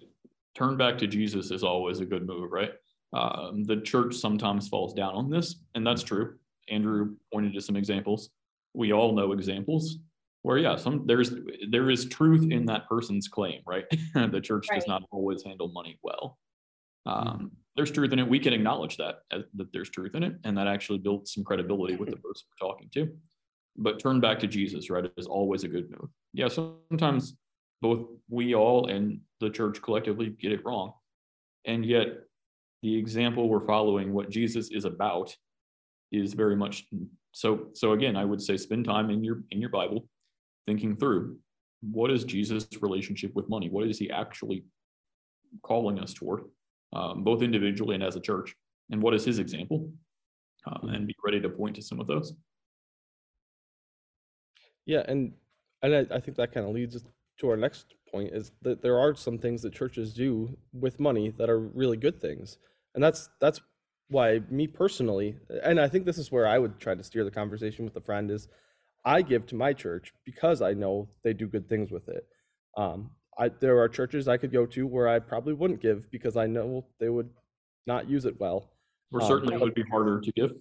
turn 0.56 0.75
back 0.78 0.98
to 0.98 1.08
Jesus 1.08 1.51
is 1.51 1.63
always 1.63 2.00
a 2.00 2.06
good 2.06 2.25
move, 2.25 2.51
right? 2.51 2.72
Um, 3.13 3.63
the 3.63 3.82
church 3.82 4.16
sometimes 4.16 4.68
falls 4.68 4.94
down 4.94 5.16
on 5.16 5.30
this, 5.30 5.56
and 5.75 5.86
that's 5.86 6.04
true. 6.04 6.36
Andrew 6.70 7.16
pointed 7.34 7.54
to 7.54 7.62
some 7.62 7.75
examples. 7.75 8.30
We 8.74 8.94
all 8.94 9.13
know 9.13 9.32
examples 9.32 9.98
where, 10.44 10.58
yeah, 10.58 10.75
some 10.75 11.06
there's 11.06 11.34
there 11.70 11.89
is 11.89 12.06
truth 12.06 12.50
in 12.51 12.66
that 12.66 12.88
person's 12.88 13.28
claim, 13.28 13.62
right? 13.66 13.86
the 14.13 14.42
church 14.42 14.68
does 14.74 14.88
not 14.88 15.04
always 15.12 15.44
handle 15.44 15.70
money 15.70 16.00
well. 16.01 16.38
Um, 17.06 17.51
there's 17.75 17.92
truth 17.92 18.13
in 18.13 18.20
it. 18.20 18.28
We 18.28 18.39
can 18.39 18.54
acknowledge 18.54 18.98
that 18.98 19.20
uh, 19.32 19.39
that 19.56 19.74
there's 19.74 19.89
truth 19.89 20.16
in 20.16 20.24
it, 20.24 20.36
and 20.44 20.58
that 20.58 20.68
actually 20.68 21.00
builds 21.00 21.34
some 21.34 21.44
credibility 21.44 21.96
with 21.96 22.10
the 22.10 22.16
person 22.24 22.46
we're 22.62 22.68
talking 22.68 22.89
to. 22.94 23.10
But 23.78 24.00
turn 24.00 24.20
back 24.20 24.39
to 24.39 24.48
Jesus, 24.48 24.89
right? 24.89 25.10
Is 25.18 25.28
always 25.28 25.63
a 25.63 25.68
good 25.68 25.89
move. 25.89 26.10
Yeah, 26.34 26.48
sometimes 26.48 27.36
both 27.82 28.08
we 28.30 28.54
all 28.54 28.88
and 28.88 29.22
the 29.39 29.50
church 29.50 29.82
collectively 29.82 30.30
get 30.30 30.51
it 30.51 30.63
wrong, 30.66 30.94
and 31.66 31.86
yet 31.86 32.08
the 32.81 32.98
example 32.98 33.50
we're 33.50 33.65
following, 33.65 34.13
what 34.13 34.29
Jesus 34.29 34.71
is 34.71 34.86
about, 34.86 35.36
is 36.12 36.33
very 36.33 36.55
much 36.55 36.86
so. 37.33 37.67
So 37.74 37.91
again, 37.91 38.15
I 38.15 38.25
would 38.25 38.41
say 38.41 38.57
spend 38.57 38.86
time 38.86 39.09
in 39.09 39.24
your 39.24 39.43
in 39.51 39.59
your 39.59 39.69
Bible, 39.69 40.07
thinking 40.65 40.95
through 40.95 41.38
what 41.81 42.12
is 42.12 42.24
Jesus' 42.24 42.67
relationship 42.81 43.31
with 43.36 43.50
money? 43.50 43.69
What 43.69 43.88
is 43.88 43.98
he 43.98 44.09
actually 44.12 44.65
calling 45.63 46.00
us 46.00 46.13
toward, 46.13 46.43
um, 46.93 47.24
both 47.24 47.41
individually 47.41 47.95
and 47.95 48.03
as 48.03 48.15
a 48.15 48.19
church? 48.19 48.55
And 48.91 49.01
what 49.01 49.13
is 49.13 49.24
his 49.24 49.39
example? 49.39 49.91
Uh, 50.65 50.88
and 50.88 51.07
be 51.07 51.15
ready 51.24 51.39
to 51.39 51.50
point 51.50 51.75
to 51.75 51.81
some 51.81 52.00
of 52.00 52.07
those. 52.07 52.33
Yeah, 54.86 55.03
and 55.07 55.33
and 55.81 55.95
I, 55.95 56.15
I 56.15 56.19
think 56.19 56.36
that 56.38 56.51
kind 56.51 56.65
of 56.67 56.74
leads 56.74 56.95
us 56.95 57.03
to 57.39 57.50
our 57.50 57.57
next 57.57 57.93
point 58.12 58.34
is 58.34 58.51
that 58.62 58.82
there 58.82 59.00
are 59.00 59.16
some 59.16 59.38
things 59.38 59.62
that 59.62 59.74
churches 59.74 60.13
do 60.13 60.58
with 60.74 61.00
money 61.00 61.30
that 61.38 61.50
are 61.50 61.60
really 61.60 61.98
good 61.98 62.20
things, 62.20 62.58
and 62.96 63.04
that's 63.04 63.30
that's 63.39 63.62
why 64.10 64.42
me 64.50 64.68
personally, 64.68 65.36
and 65.63 65.80
I 65.80 65.88
think 65.88 66.06
this 66.06 66.18
is 66.18 66.32
where 66.32 66.48
I 66.48 66.58
would 66.58 66.80
try 66.80 66.96
to 66.96 67.04
steer 67.04 67.24
the 67.24 67.32
conversation 67.32 67.86
with 67.86 67.96
a 67.96 68.01
friend 68.01 68.32
is 68.32 68.48
I 69.06 69.22
give 69.22 69.46
to 69.48 69.56
my 69.56 69.74
church 69.74 70.13
because 70.25 70.62
I 70.62 70.74
know 70.74 71.08
they 71.24 71.34
do 71.34 71.48
good 71.48 71.70
things 71.70 71.92
with 71.92 72.10
it. 72.10 72.25
Um, 72.75 73.12
I, 73.38 73.50
there 73.50 73.80
are 73.80 73.88
churches 73.88 74.28
I 74.28 74.38
could 74.38 74.51
go 74.51 74.66
to 74.66 74.86
where 74.86 75.08
I 75.08 75.20
probably 75.20 75.54
wouldn't 75.54 75.82
give 75.82 76.12
because 76.12 76.36
I 76.36 76.48
know 76.48 76.86
they 77.00 77.10
would 77.10 77.30
not 77.88 78.10
use 78.10 78.25
it 78.25 78.39
well. 78.39 78.70
Or 79.12 79.22
um, 79.22 79.28
certainly 79.28 79.56
um, 79.56 79.62
would 79.62 79.74
be 79.74 79.84
harder 79.89 80.20
to 80.20 80.32
give. 80.34 80.51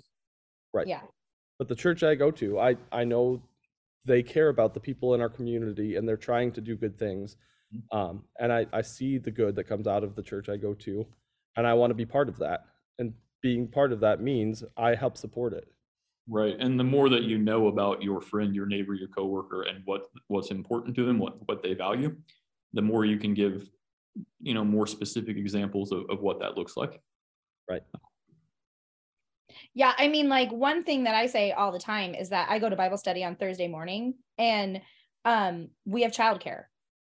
Right. 0.72 0.86
Yeah. 0.86 1.00
But 1.58 1.68
the 1.68 1.74
church 1.74 2.02
I 2.02 2.14
go 2.14 2.30
to, 2.30 2.60
I, 2.60 2.76
I 2.92 3.04
know 3.04 3.42
they 4.04 4.22
care 4.22 4.48
about 4.48 4.74
the 4.74 4.80
people 4.80 5.14
in 5.14 5.20
our 5.20 5.28
community 5.28 5.96
and 5.96 6.08
they're 6.08 6.16
trying 6.16 6.52
to 6.52 6.60
do 6.60 6.76
good 6.76 6.98
things. 6.98 7.36
Mm-hmm. 7.74 7.96
Um, 7.96 8.24
and 8.38 8.52
I, 8.52 8.66
I 8.72 8.82
see 8.82 9.18
the 9.18 9.30
good 9.30 9.54
that 9.56 9.64
comes 9.64 9.86
out 9.86 10.04
of 10.04 10.14
the 10.14 10.22
church 10.22 10.48
I 10.48 10.56
go 10.56 10.74
to, 10.74 11.06
and 11.56 11.66
I 11.66 11.74
want 11.74 11.90
to 11.90 11.94
be 11.94 12.06
part 12.06 12.28
of 12.28 12.38
that. 12.38 12.64
And 12.98 13.12
being 13.42 13.68
part 13.68 13.92
of 13.92 14.00
that 14.00 14.20
means 14.20 14.64
I 14.76 14.94
help 14.94 15.16
support 15.16 15.52
it. 15.52 15.68
Right. 16.28 16.56
And 16.58 16.78
the 16.78 16.84
more 16.84 17.08
that 17.08 17.22
you 17.22 17.38
know 17.38 17.68
about 17.68 18.02
your 18.02 18.20
friend, 18.20 18.54
your 18.54 18.66
neighbor, 18.66 18.94
your 18.94 19.08
coworker, 19.08 19.62
and 19.62 19.82
what 19.86 20.06
what's 20.26 20.50
important 20.50 20.94
to 20.96 21.06
them, 21.06 21.18
what 21.18 21.38
what 21.48 21.62
they 21.62 21.72
value, 21.72 22.16
the 22.74 22.82
more 22.82 23.06
you 23.06 23.18
can 23.18 23.32
give, 23.32 23.70
you 24.40 24.52
know, 24.52 24.64
more 24.64 24.86
specific 24.86 25.38
examples 25.38 25.90
of, 25.90 26.04
of 26.10 26.20
what 26.20 26.38
that 26.40 26.56
looks 26.56 26.76
like. 26.76 27.00
Right. 27.70 27.82
Yeah, 29.74 29.92
I 29.96 30.08
mean, 30.08 30.28
like 30.28 30.50
one 30.50 30.84
thing 30.84 31.04
that 31.04 31.14
I 31.14 31.26
say 31.26 31.52
all 31.52 31.72
the 31.72 31.78
time 31.78 32.14
is 32.14 32.30
that 32.30 32.48
I 32.50 32.58
go 32.58 32.68
to 32.68 32.76
Bible 32.76 32.98
study 32.98 33.24
on 33.24 33.36
Thursday 33.36 33.68
morning 33.68 34.14
and 34.36 34.80
um 35.24 35.68
we 35.84 36.02
have 36.02 36.12
childcare, 36.12 36.64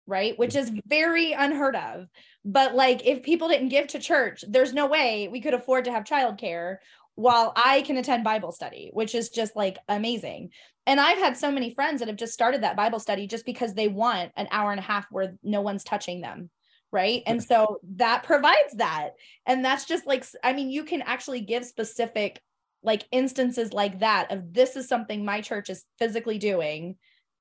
right? 0.07 0.37
Which 0.37 0.55
is 0.55 0.71
very 0.85 1.33
unheard 1.33 1.75
of. 1.75 2.07
But 2.43 2.75
like 2.75 3.05
if 3.05 3.23
people 3.23 3.47
didn't 3.47 3.69
give 3.69 3.87
to 3.87 3.99
church, 3.99 4.43
there's 4.47 4.73
no 4.73 4.87
way 4.87 5.27
we 5.31 5.41
could 5.41 5.53
afford 5.53 5.85
to 5.85 5.91
have 5.91 6.03
childcare 6.03 6.77
while 7.15 7.53
I 7.55 7.81
can 7.81 7.97
attend 7.97 8.23
Bible 8.23 8.51
study, 8.51 8.89
which 8.93 9.15
is 9.15 9.29
just 9.29 9.55
like 9.55 9.77
amazing. 9.87 10.49
And 10.87 10.99
I've 10.99 11.19
had 11.19 11.37
so 11.37 11.51
many 11.51 11.73
friends 11.73 11.99
that 11.99 12.07
have 12.07 12.17
just 12.17 12.33
started 12.33 12.63
that 12.63 12.75
Bible 12.75 12.99
study 12.99 13.27
just 13.27 13.45
because 13.45 13.73
they 13.73 13.87
want 13.87 14.31
an 14.35 14.47
hour 14.51 14.71
and 14.71 14.79
a 14.79 14.83
half 14.83 15.05
where 15.11 15.35
no 15.43 15.61
one's 15.61 15.83
touching 15.83 16.21
them. 16.21 16.49
Right. 16.91 17.23
And 17.25 17.41
so 17.41 17.79
that 17.95 18.23
provides 18.23 18.73
that. 18.75 19.11
And 19.45 19.63
that's 19.63 19.85
just 19.85 20.05
like, 20.05 20.25
I 20.43 20.51
mean, 20.51 20.69
you 20.69 20.83
can 20.83 21.01
actually 21.01 21.41
give 21.41 21.63
specific 21.65 22.41
like 22.83 23.05
instances 23.11 23.71
like 23.71 23.99
that 23.99 24.31
of 24.31 24.53
this 24.53 24.75
is 24.75 24.87
something 24.87 25.23
my 25.23 25.39
church 25.41 25.69
is 25.69 25.85
physically 25.99 26.37
doing 26.37 26.97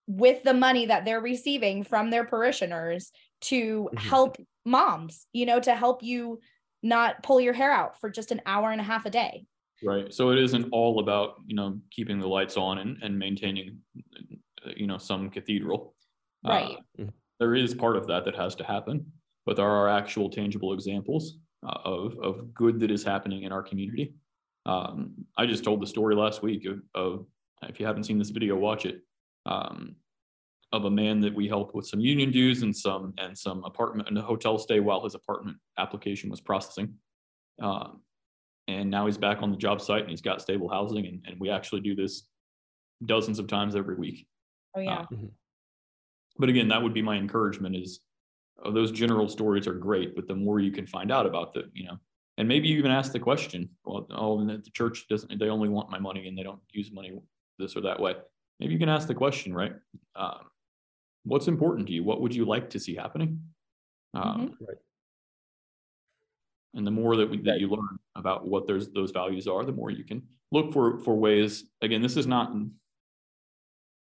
with 0.07 0.43
the 0.43 0.55
money 0.55 0.87
that 0.87 1.05
they're 1.05 1.21
receiving 1.21 1.83
from 1.83 2.11
their 2.11 2.25
parishioners 2.25 3.11
to 3.41 3.89
mm-hmm. 3.93 4.09
help 4.09 4.37
moms, 4.65 5.27
you 5.33 5.47
know, 5.47 5.61
to 5.61 5.75
help 5.75 6.03
you 6.03 6.41
not 6.83 7.23
pull 7.23 7.41
your 7.41 7.53
hair 7.53 7.73
out 7.73 8.01
for 8.01 8.11
just 8.11 8.31
an 8.33 8.41
hour 8.47 8.71
and 8.71 8.81
a 8.81 8.85
half 8.85 9.07
a 9.07 9.11
day. 9.11 9.47
Right. 9.83 10.13
So 10.13 10.31
it 10.31 10.39
isn't 10.39 10.69
all 10.73 11.01
about, 11.01 11.37
you 11.47 11.57
know, 11.57 11.79
keeping 11.91 12.19
the 12.19 12.29
lights 12.29 12.57
on 12.57 12.79
and, 12.79 13.03
and 13.03 13.19
maintaining, 13.19 13.79
you 14.77 14.87
know, 14.87 14.99
some 14.99 15.31
cathedral. 15.31 15.95
Right. 16.47 16.77
Uh, 16.99 17.05
there 17.39 17.55
is 17.55 17.75
part 17.75 17.97
of 17.97 18.07
that 18.09 18.27
that 18.27 18.37
has 18.37 18.55
to 18.57 18.65
happen, 18.65 19.07
but 19.47 19.57
there 19.57 19.69
are 19.69 19.89
actual 19.89 20.31
tangible 20.31 20.73
examples 20.73 21.39
uh, 21.67 21.79
of, 21.85 22.19
of 22.23 22.55
good 22.55 22.81
that 22.81 22.91
is 22.91 23.05
happening 23.05 23.43
in 23.43 23.53
our 23.53 23.63
community. 23.63 24.15
Um, 24.67 25.13
I 25.37 25.47
just 25.47 25.65
told 25.65 25.81
the 25.81 25.87
story 25.87 26.15
last 26.15 26.43
week 26.43 26.67
of, 26.67 26.81
of, 26.95 27.27
if 27.63 27.81
you 27.81 27.87
haven't 27.87 28.05
seen 28.05 28.19
this 28.19 28.31
video, 28.31 28.57
watch 28.57 28.87
it, 28.87 29.01
um, 29.47 29.97
of 30.73 30.85
a 30.85 30.91
man 30.91 31.21
that 31.21 31.35
we 31.35 31.49
helped 31.49 31.75
with 31.75 31.87
some 31.87 32.01
union 32.01 32.31
dues 32.31 32.63
and 32.63 32.75
some, 32.75 33.13
and 33.19 33.37
some 33.37 33.65
apartment 33.65 34.09
and 34.09 34.17
a 34.17 34.23
hotel 34.23 34.59
stay 34.59 34.81
while 34.81 35.03
his 35.03 35.15
apartment 35.15 35.57
application 35.79 36.31
was 36.31 36.41
processing. 36.41 36.95
Um, 37.61 38.01
and 38.71 38.91
now 38.91 39.07
he's 39.07 39.19
back 39.19 39.43
on 39.43 39.51
the 39.51 39.57
job 39.57 39.81
site 39.81 40.03
and 40.03 40.11
he's 40.11 40.21
got 40.21 40.41
stable 40.41 40.69
housing 40.69 41.07
and, 41.07 41.25
and 41.27 41.41
we 41.41 41.51
actually 41.51 41.81
do 41.81 41.95
this 41.95 42.27
dozens 43.05 43.39
of 43.39 43.47
times 43.49 43.75
every 43.75 43.97
week 43.97 44.27
oh 44.77 44.81
yeah 44.81 45.01
uh, 45.01 45.07
but 46.39 46.49
again 46.49 46.69
that 46.69 46.83
would 46.83 46.95
be 46.95 47.03
my 47.03 47.17
encouragement 47.17 47.75
is 47.75 48.01
oh, 48.65 48.73
those 48.73 48.93
general 48.93 49.29
stories 49.29 49.67
are 49.67 49.75
great 49.75 50.15
but 50.15 50.27
the 50.29 50.35
more 50.35 50.61
you 50.61 50.71
can 50.71 50.87
find 50.87 51.11
out 51.11 51.27
about 51.27 51.53
the 51.55 51.65
you 51.73 51.85
know. 51.85 51.99
And 52.39 52.49
maybe 52.49 52.69
you 52.69 52.79
even 52.79 52.91
ask 52.91 53.13
the 53.13 53.21
question 53.21 53.69
well 53.85 54.07
oh 54.11 54.45
the 54.45 54.63
church 54.73 55.07
doesn't 55.09 55.39
they 55.39 55.49
only 55.49 55.69
want 55.69 55.91
my 55.91 55.99
money 55.99 56.27
and 56.29 56.37
they 56.37 56.43
don't 56.43 56.61
use 56.73 56.91
money 56.93 57.19
this 57.59 57.77
or 57.77 57.83
that 57.83 58.01
way. 58.01 58.15
Maybe 58.59 58.73
you 58.73 58.79
can 58.79 58.89
ask 58.89 59.09
the 59.09 59.15
question 59.15 59.55
right? 59.55 59.75
Um, 60.17 60.47
what's 61.25 61.49
important 61.49 61.87
to 61.89 61.93
you? 61.93 62.03
What 62.03 62.21
would 62.21 62.35
you 62.35 62.45
like 62.45 62.71
to 62.71 62.81
see 62.81 62.95
happening? 62.95 63.41
Um, 64.15 64.23
mm-hmm. 64.23 64.65
right. 64.65 64.79
and 66.75 66.87
the 66.87 66.91
more 66.91 67.17
that, 67.17 67.31
we, 67.31 67.41
that 67.43 67.61
you 67.61 67.69
learn 67.69 67.99
about 68.17 68.47
what 68.47 68.67
those 68.67 68.93
those 68.93 69.13
values 69.13 69.47
are 69.47 69.65
the 69.65 69.73
more 69.73 69.91
you 69.91 70.03
can 70.03 70.23
look 70.51 70.73
for 70.73 70.99
for 71.01 71.15
ways 71.15 71.65
again 71.81 72.03
this 72.03 72.17
is 72.17 72.27
not 72.27 72.53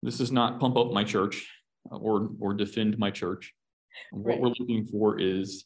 this 0.01 0.19
is 0.19 0.31
not 0.31 0.59
pump 0.59 0.77
up 0.77 0.91
my 0.91 1.03
church 1.03 1.47
uh, 1.91 1.97
or 1.97 2.31
or 2.39 2.53
defend 2.53 2.97
my 2.97 3.11
church 3.11 3.53
what 4.11 4.25
right. 4.25 4.39
we're 4.39 4.49
looking 4.49 4.85
for 4.85 5.19
is 5.19 5.65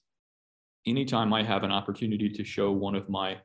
anytime 0.86 1.34
i 1.34 1.44
have 1.44 1.64
an 1.64 1.72
opportunity 1.72 2.30
to 2.30 2.44
show 2.44 2.72
one 2.72 2.96
of 2.96 3.10
my 3.10 3.38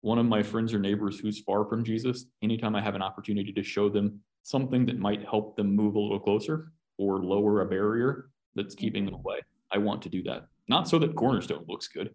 one 0.00 0.18
of 0.18 0.26
my 0.26 0.42
friends 0.42 0.74
or 0.74 0.78
neighbors 0.78 1.18
who's 1.18 1.40
far 1.40 1.64
from 1.64 1.84
jesus 1.84 2.26
anytime 2.42 2.74
i 2.74 2.80
have 2.80 2.94
an 2.94 3.02
opportunity 3.02 3.52
to 3.52 3.62
show 3.62 3.88
them 3.88 4.20
something 4.42 4.84
that 4.84 4.98
might 4.98 5.22
help 5.22 5.56
them 5.56 5.74
move 5.74 5.94
a 5.94 5.98
little 5.98 6.20
closer 6.20 6.72
or 6.98 7.22
lower 7.22 7.60
a 7.60 7.66
barrier 7.66 8.30
that's 8.54 8.74
mm-hmm. 8.74 8.84
keeping 8.84 9.04
them 9.04 9.14
away 9.14 9.38
i 9.70 9.78
want 9.78 10.02
to 10.02 10.08
do 10.08 10.22
that 10.22 10.46
not 10.68 10.88
so 10.88 10.98
that 10.98 11.14
cornerstone 11.14 11.64
looks 11.68 11.88
good 11.88 12.14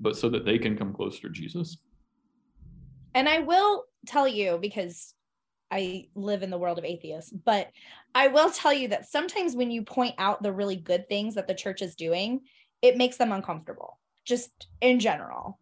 but 0.00 0.16
so 0.16 0.28
that 0.30 0.44
they 0.44 0.58
can 0.58 0.76
come 0.76 0.92
closer 0.92 1.20
to 1.20 1.28
Jesus. 1.28 1.76
And 3.14 3.28
I 3.28 3.40
will 3.40 3.84
tell 4.06 4.26
you 4.26 4.58
because 4.60 5.14
I 5.70 6.08
live 6.14 6.42
in 6.42 6.50
the 6.50 6.58
world 6.58 6.78
of 6.78 6.84
atheists, 6.84 7.30
but 7.30 7.70
I 8.14 8.28
will 8.28 8.50
tell 8.50 8.72
you 8.72 8.88
that 8.88 9.08
sometimes 9.08 9.54
when 9.54 9.70
you 9.70 9.82
point 9.82 10.14
out 10.18 10.42
the 10.42 10.52
really 10.52 10.76
good 10.76 11.08
things 11.08 11.34
that 11.34 11.46
the 11.46 11.54
church 11.54 11.82
is 11.82 11.94
doing, 11.94 12.40
it 12.82 12.96
makes 12.96 13.16
them 13.16 13.32
uncomfortable, 13.32 13.98
just 14.24 14.66
in 14.80 14.98
general. 14.98 15.58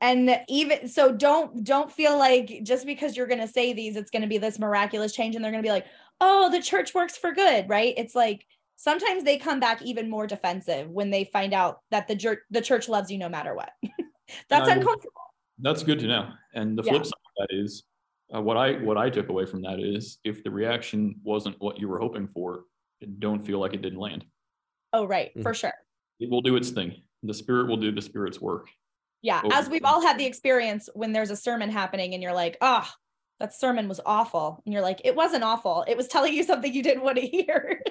And 0.00 0.40
even 0.48 0.88
so, 0.88 1.12
don't 1.12 1.62
don't 1.62 1.92
feel 1.92 2.16
like 2.16 2.60
just 2.62 2.86
because 2.86 3.16
you're 3.16 3.26
going 3.26 3.40
to 3.40 3.48
say 3.48 3.72
these, 3.72 3.96
it's 3.96 4.10
going 4.10 4.22
to 4.22 4.28
be 4.28 4.38
this 4.38 4.58
miraculous 4.58 5.12
change, 5.12 5.34
and 5.34 5.44
they're 5.44 5.52
going 5.52 5.62
to 5.62 5.66
be 5.66 5.72
like, 5.72 5.86
"Oh, 6.20 6.48
the 6.50 6.62
church 6.62 6.94
works 6.94 7.18
for 7.18 7.32
good," 7.32 7.68
right? 7.68 7.92
It's 7.98 8.14
like 8.14 8.46
sometimes 8.76 9.24
they 9.24 9.36
come 9.36 9.60
back 9.60 9.82
even 9.82 10.08
more 10.08 10.26
defensive 10.26 10.88
when 10.88 11.10
they 11.10 11.24
find 11.24 11.52
out 11.52 11.80
that 11.90 12.08
the 12.08 12.16
church 12.16 12.38
the 12.50 12.62
church 12.62 12.88
loves 12.88 13.10
you 13.10 13.18
no 13.18 13.28
matter 13.28 13.54
what. 13.54 13.72
that's 14.48 14.70
uncomfortable. 14.70 15.20
That's 15.58 15.82
good 15.82 15.98
to 15.98 16.06
know. 16.06 16.30
And 16.54 16.78
the 16.78 16.82
flip 16.82 17.04
side 17.04 17.12
of 17.12 17.48
that 17.48 17.54
is 17.54 17.82
uh, 18.34 18.40
what 18.40 18.56
I 18.56 18.72
what 18.74 18.96
I 18.96 19.10
took 19.10 19.28
away 19.28 19.46
from 19.46 19.62
that 19.62 19.80
is 19.80 20.18
if 20.24 20.44
the 20.44 20.50
reaction 20.50 21.16
wasn't 21.22 21.56
what 21.60 21.78
you 21.78 21.88
were 21.88 21.98
hoping 21.98 22.28
for, 22.28 22.64
don't 23.18 23.40
feel 23.40 23.58
like 23.58 23.74
it 23.74 23.82
didn't 23.82 23.98
land. 23.98 24.24
Oh 24.92 25.06
right, 25.06 25.30
mm-hmm. 25.30 25.42
for 25.42 25.54
sure. 25.54 25.72
It 26.20 26.30
will 26.30 26.42
do 26.42 26.56
its 26.56 26.70
thing. 26.70 27.02
The 27.22 27.34
spirit 27.34 27.68
will 27.68 27.76
do 27.76 27.92
the 27.92 28.02
spirit's 28.02 28.40
work. 28.40 28.68
Yeah, 29.22 29.42
as 29.52 29.68
we've 29.68 29.84
all 29.84 30.00
had 30.00 30.18
the 30.18 30.24
experience 30.24 30.88
when 30.94 31.12
there's 31.12 31.30
a 31.30 31.36
sermon 31.36 31.70
happening 31.70 32.14
and 32.14 32.22
you're 32.22 32.34
like, 32.34 32.56
"Oh, 32.60 32.88
that 33.38 33.54
sermon 33.54 33.88
was 33.88 34.00
awful." 34.06 34.62
And 34.64 34.72
you're 34.72 34.82
like, 34.82 35.02
"It 35.04 35.14
wasn't 35.14 35.44
awful. 35.44 35.84
It 35.86 35.96
was 35.96 36.08
telling 36.08 36.32
you 36.32 36.42
something 36.42 36.72
you 36.72 36.82
didn't 36.82 37.02
want 37.02 37.18
to 37.18 37.26
hear." 37.26 37.82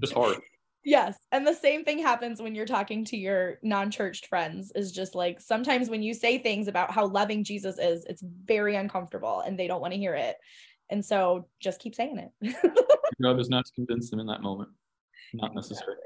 just 0.00 0.14
hard. 0.14 0.38
Yes. 0.84 1.16
And 1.30 1.46
the 1.46 1.54
same 1.54 1.84
thing 1.84 1.98
happens 1.98 2.42
when 2.42 2.54
you're 2.54 2.66
talking 2.66 3.04
to 3.06 3.16
your 3.16 3.58
non-churched 3.62 4.26
friends 4.26 4.72
is 4.74 4.90
just 4.90 5.14
like 5.14 5.40
sometimes 5.40 5.88
when 5.88 6.02
you 6.02 6.12
say 6.12 6.38
things 6.38 6.66
about 6.66 6.90
how 6.90 7.06
loving 7.06 7.44
Jesus 7.44 7.78
is, 7.78 8.04
it's 8.06 8.22
very 8.44 8.74
uncomfortable 8.74 9.40
and 9.40 9.58
they 9.58 9.68
don't 9.68 9.80
want 9.80 9.92
to 9.92 9.98
hear 9.98 10.14
it. 10.14 10.36
And 10.90 11.04
so 11.04 11.46
just 11.60 11.80
keep 11.80 11.94
saying 11.94 12.18
it. 12.18 12.56
your 13.18 13.32
job 13.32 13.40
is 13.40 13.48
not 13.48 13.64
to 13.66 13.72
convince 13.72 14.10
them 14.10 14.20
in 14.20 14.26
that 14.26 14.42
moment. 14.42 14.70
Not 15.32 15.54
necessary. 15.54 15.96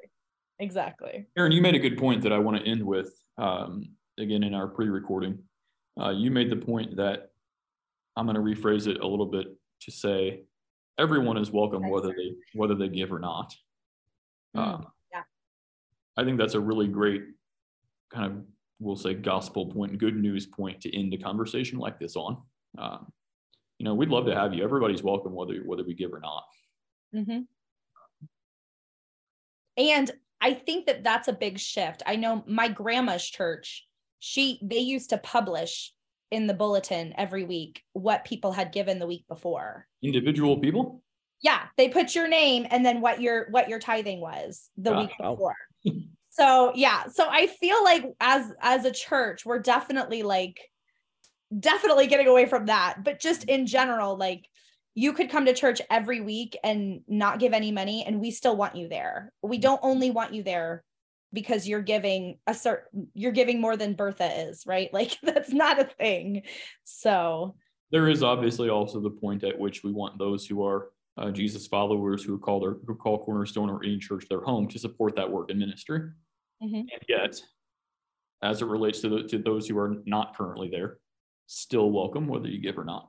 Exactly. 0.59 1.11
exactly. 1.11 1.26
Aaron, 1.38 1.52
you 1.52 1.62
made 1.62 1.75
a 1.75 1.80
good 1.80 1.97
point 1.97 2.23
that 2.23 2.33
I 2.33 2.38
want 2.38 2.62
to 2.62 2.71
end 2.71 2.83
with. 2.83 3.11
Um, 3.38 3.97
again 4.18 4.42
in 4.42 4.54
our 4.54 4.66
pre-recording, 4.66 5.38
uh, 6.00 6.11
you 6.11 6.30
made 6.30 6.50
the 6.50 6.56
point 6.56 6.97
that 6.97 7.30
I'm 8.16 8.26
going 8.26 8.37
to 8.37 8.42
rephrase 8.42 8.87
it 8.87 9.00
a 9.00 9.06
little 9.06 9.26
bit 9.26 9.47
to 9.83 9.90
say 9.90 10.42
everyone 10.99 11.37
is 11.37 11.50
welcome 11.50 11.88
whether 11.88 12.09
they 12.09 12.33
whether 12.54 12.75
they 12.75 12.88
give 12.88 13.12
or 13.12 13.18
not. 13.18 13.54
Mm, 14.55 14.61
Uh, 14.61 14.85
yeah. 15.12 15.23
I 16.17 16.25
think 16.25 16.38
that's 16.38 16.55
a 16.55 16.61
really 16.61 16.88
great 16.88 17.23
kind 18.12 18.26
of 18.26 18.45
we'll 18.79 18.97
say 18.97 19.15
gospel 19.15 19.73
point, 19.73 19.99
good 19.99 20.17
news 20.17 20.47
point 20.47 20.81
to 20.83 20.95
end 20.97 21.12
a 21.15 21.19
conversation 21.19 21.79
like 21.79 21.99
this 21.99 22.15
on. 22.15 22.43
Um, 22.79 23.11
you 23.79 23.85
know, 23.85 23.95
we'd 23.95 24.11
love 24.11 24.26
to 24.26 24.35
have 24.35 24.55
you. 24.55 24.62
Everybody's 24.62 25.03
welcome 25.03 25.35
whether 25.35 25.55
whether 25.65 25.85
we 25.85 25.95
give 25.95 26.12
or 26.12 26.21
not. 26.21 26.45
hmm 27.12 27.41
And 29.76 30.11
I 30.41 30.55
think 30.55 30.87
that 30.87 31.05
that's 31.05 31.29
a 31.29 31.33
big 31.33 31.59
shift. 31.59 32.03
I 32.07 32.17
know 32.17 32.45
my 32.47 32.69
grandma's 32.69 33.26
church, 33.26 33.87
she 34.19 34.59
they 34.62 34.79
used 34.79 35.11
to 35.11 35.19
publish 35.19 35.93
in 36.31 36.47
the 36.47 36.55
bulletin 36.55 37.15
every 37.17 37.45
week 37.45 37.83
what 37.93 38.25
people 38.25 38.53
had 38.53 38.73
given 38.73 38.99
the 38.99 39.07
week 39.07 39.25
before. 39.29 39.87
Individual 40.03 40.59
people. 40.59 41.03
Yeah, 41.43 41.62
they 41.76 41.88
put 41.88 42.14
your 42.14 42.28
name 42.28 42.66
and 42.71 42.85
then 42.85 43.00
what 43.00 43.21
your 43.21 43.49
what 43.50 43.69
your 43.69 43.78
tithing 43.78 44.21
was 44.21 44.71
the 44.76 44.97
week 44.97 45.11
before. 45.21 45.57
so 46.31 46.73
yeah, 46.75 47.07
so 47.09 47.26
I 47.28 47.47
feel 47.47 47.83
like 47.85 48.05
as 48.21 48.52
as 48.61 48.85
a 48.85 48.93
church, 48.93 49.45
we're 49.45 49.59
definitely 49.59 50.23
like 50.23 50.59
definitely 51.59 52.07
getting 52.07 52.26
away 52.26 52.47
from 52.47 52.66
that. 52.66 53.05
But 53.05 53.21
just 53.21 53.45
in 53.45 53.66
general, 53.66 54.16
like 54.16 54.47
you 54.95 55.12
could 55.12 55.31
come 55.31 55.45
to 55.45 55.52
church 55.52 55.83
every 55.90 56.21
week 56.21 56.57
and 56.64 57.02
not 57.07 57.38
give 57.38 57.52
any 57.52 57.71
money, 57.71 58.05
and 58.07 58.21
we 58.21 58.31
still 58.31 58.57
want 58.57 58.76
you 58.76 58.88
there. 58.88 59.33
We 59.43 59.59
don't 59.59 59.81
only 59.83 60.11
want 60.11 60.35
you 60.35 60.43
there 60.43 60.85
because 61.33 61.69
you're 61.69 61.83
giving 61.83 62.38
a 62.47 62.55
certain 62.55 63.09
you're 63.12 63.33
giving 63.33 63.61
more 63.61 63.76
than 63.76 63.95
Bertha 63.95 64.49
is, 64.49 64.64
right? 64.66 64.88
Like 64.97 65.19
that's 65.23 65.52
not 65.52 65.78
a 65.78 65.85
thing. 65.85 66.43
So 66.85 67.57
There 67.90 68.09
is 68.09 68.23
obviously 68.23 68.71
also 68.71 69.00
the 69.00 69.11
point 69.11 69.45
at 69.45 69.59
which 69.59 69.85
we 69.85 69.93
want 69.93 70.19
those 70.19 70.47
who 70.47 70.64
are 70.64 70.88
uh, 71.16 71.30
Jesus 71.30 71.66
followers 71.66 72.23
who 72.23 72.38
call 72.38 72.61
their 72.61 72.76
who 72.87 72.94
call 72.94 73.25
Cornerstone 73.25 73.70
or 73.70 73.82
any 73.82 73.99
church 73.99 74.26
their 74.28 74.40
home 74.40 74.68
to 74.68 74.78
support 74.78 75.16
that 75.16 75.30
work 75.30 75.50
and 75.50 75.58
ministry. 75.58 76.00
Mhm. 76.62 76.80
And 76.80 77.02
yet, 77.08 77.40
as 78.42 78.62
it 78.62 78.66
relates 78.66 79.00
to 79.00 79.08
the, 79.08 79.23
to 79.25 79.38
those 79.38 79.66
who 79.68 79.78
are 79.78 80.02
not 80.06 80.37
currently 80.37 80.68
there, 80.68 80.99
still 81.46 81.90
welcome 81.90 82.26
whether 82.26 82.49
you 82.49 82.61
give 82.61 82.78
or 82.78 82.85
not. 82.85 83.08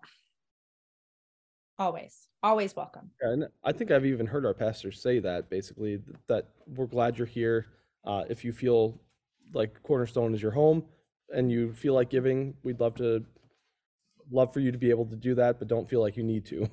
always, 1.79 2.27
always 2.41 2.75
welcome. 2.75 3.11
And 3.21 3.47
I 3.63 3.71
think 3.71 3.91
I've 3.91 4.05
even 4.05 4.25
heard 4.25 4.45
our 4.47 4.53
pastors 4.53 4.99
say 4.99 5.19
that 5.19 5.47
basically 5.49 6.01
that 6.27 6.47
we're 6.65 6.87
glad 6.87 7.17
you're 7.17 7.27
here. 7.27 7.67
Uh, 8.03 8.23
if 8.29 8.43
you 8.43 8.51
feel 8.51 8.99
like 9.53 9.81
Cornerstone 9.83 10.33
is 10.33 10.41
your 10.41 10.51
home 10.51 10.83
and 11.33 11.51
you 11.51 11.73
feel 11.73 11.93
like 11.93 12.09
giving, 12.09 12.55
we'd 12.63 12.79
love 12.79 12.95
to 12.95 13.23
love 14.31 14.53
for 14.53 14.59
you 14.59 14.71
to 14.71 14.77
be 14.77 14.89
able 14.89 15.05
to 15.05 15.15
do 15.15 15.35
that, 15.35 15.59
but 15.59 15.67
don't 15.67 15.87
feel 15.87 16.01
like 16.01 16.17
you 16.17 16.23
need 16.23 16.45
to. 16.45 16.67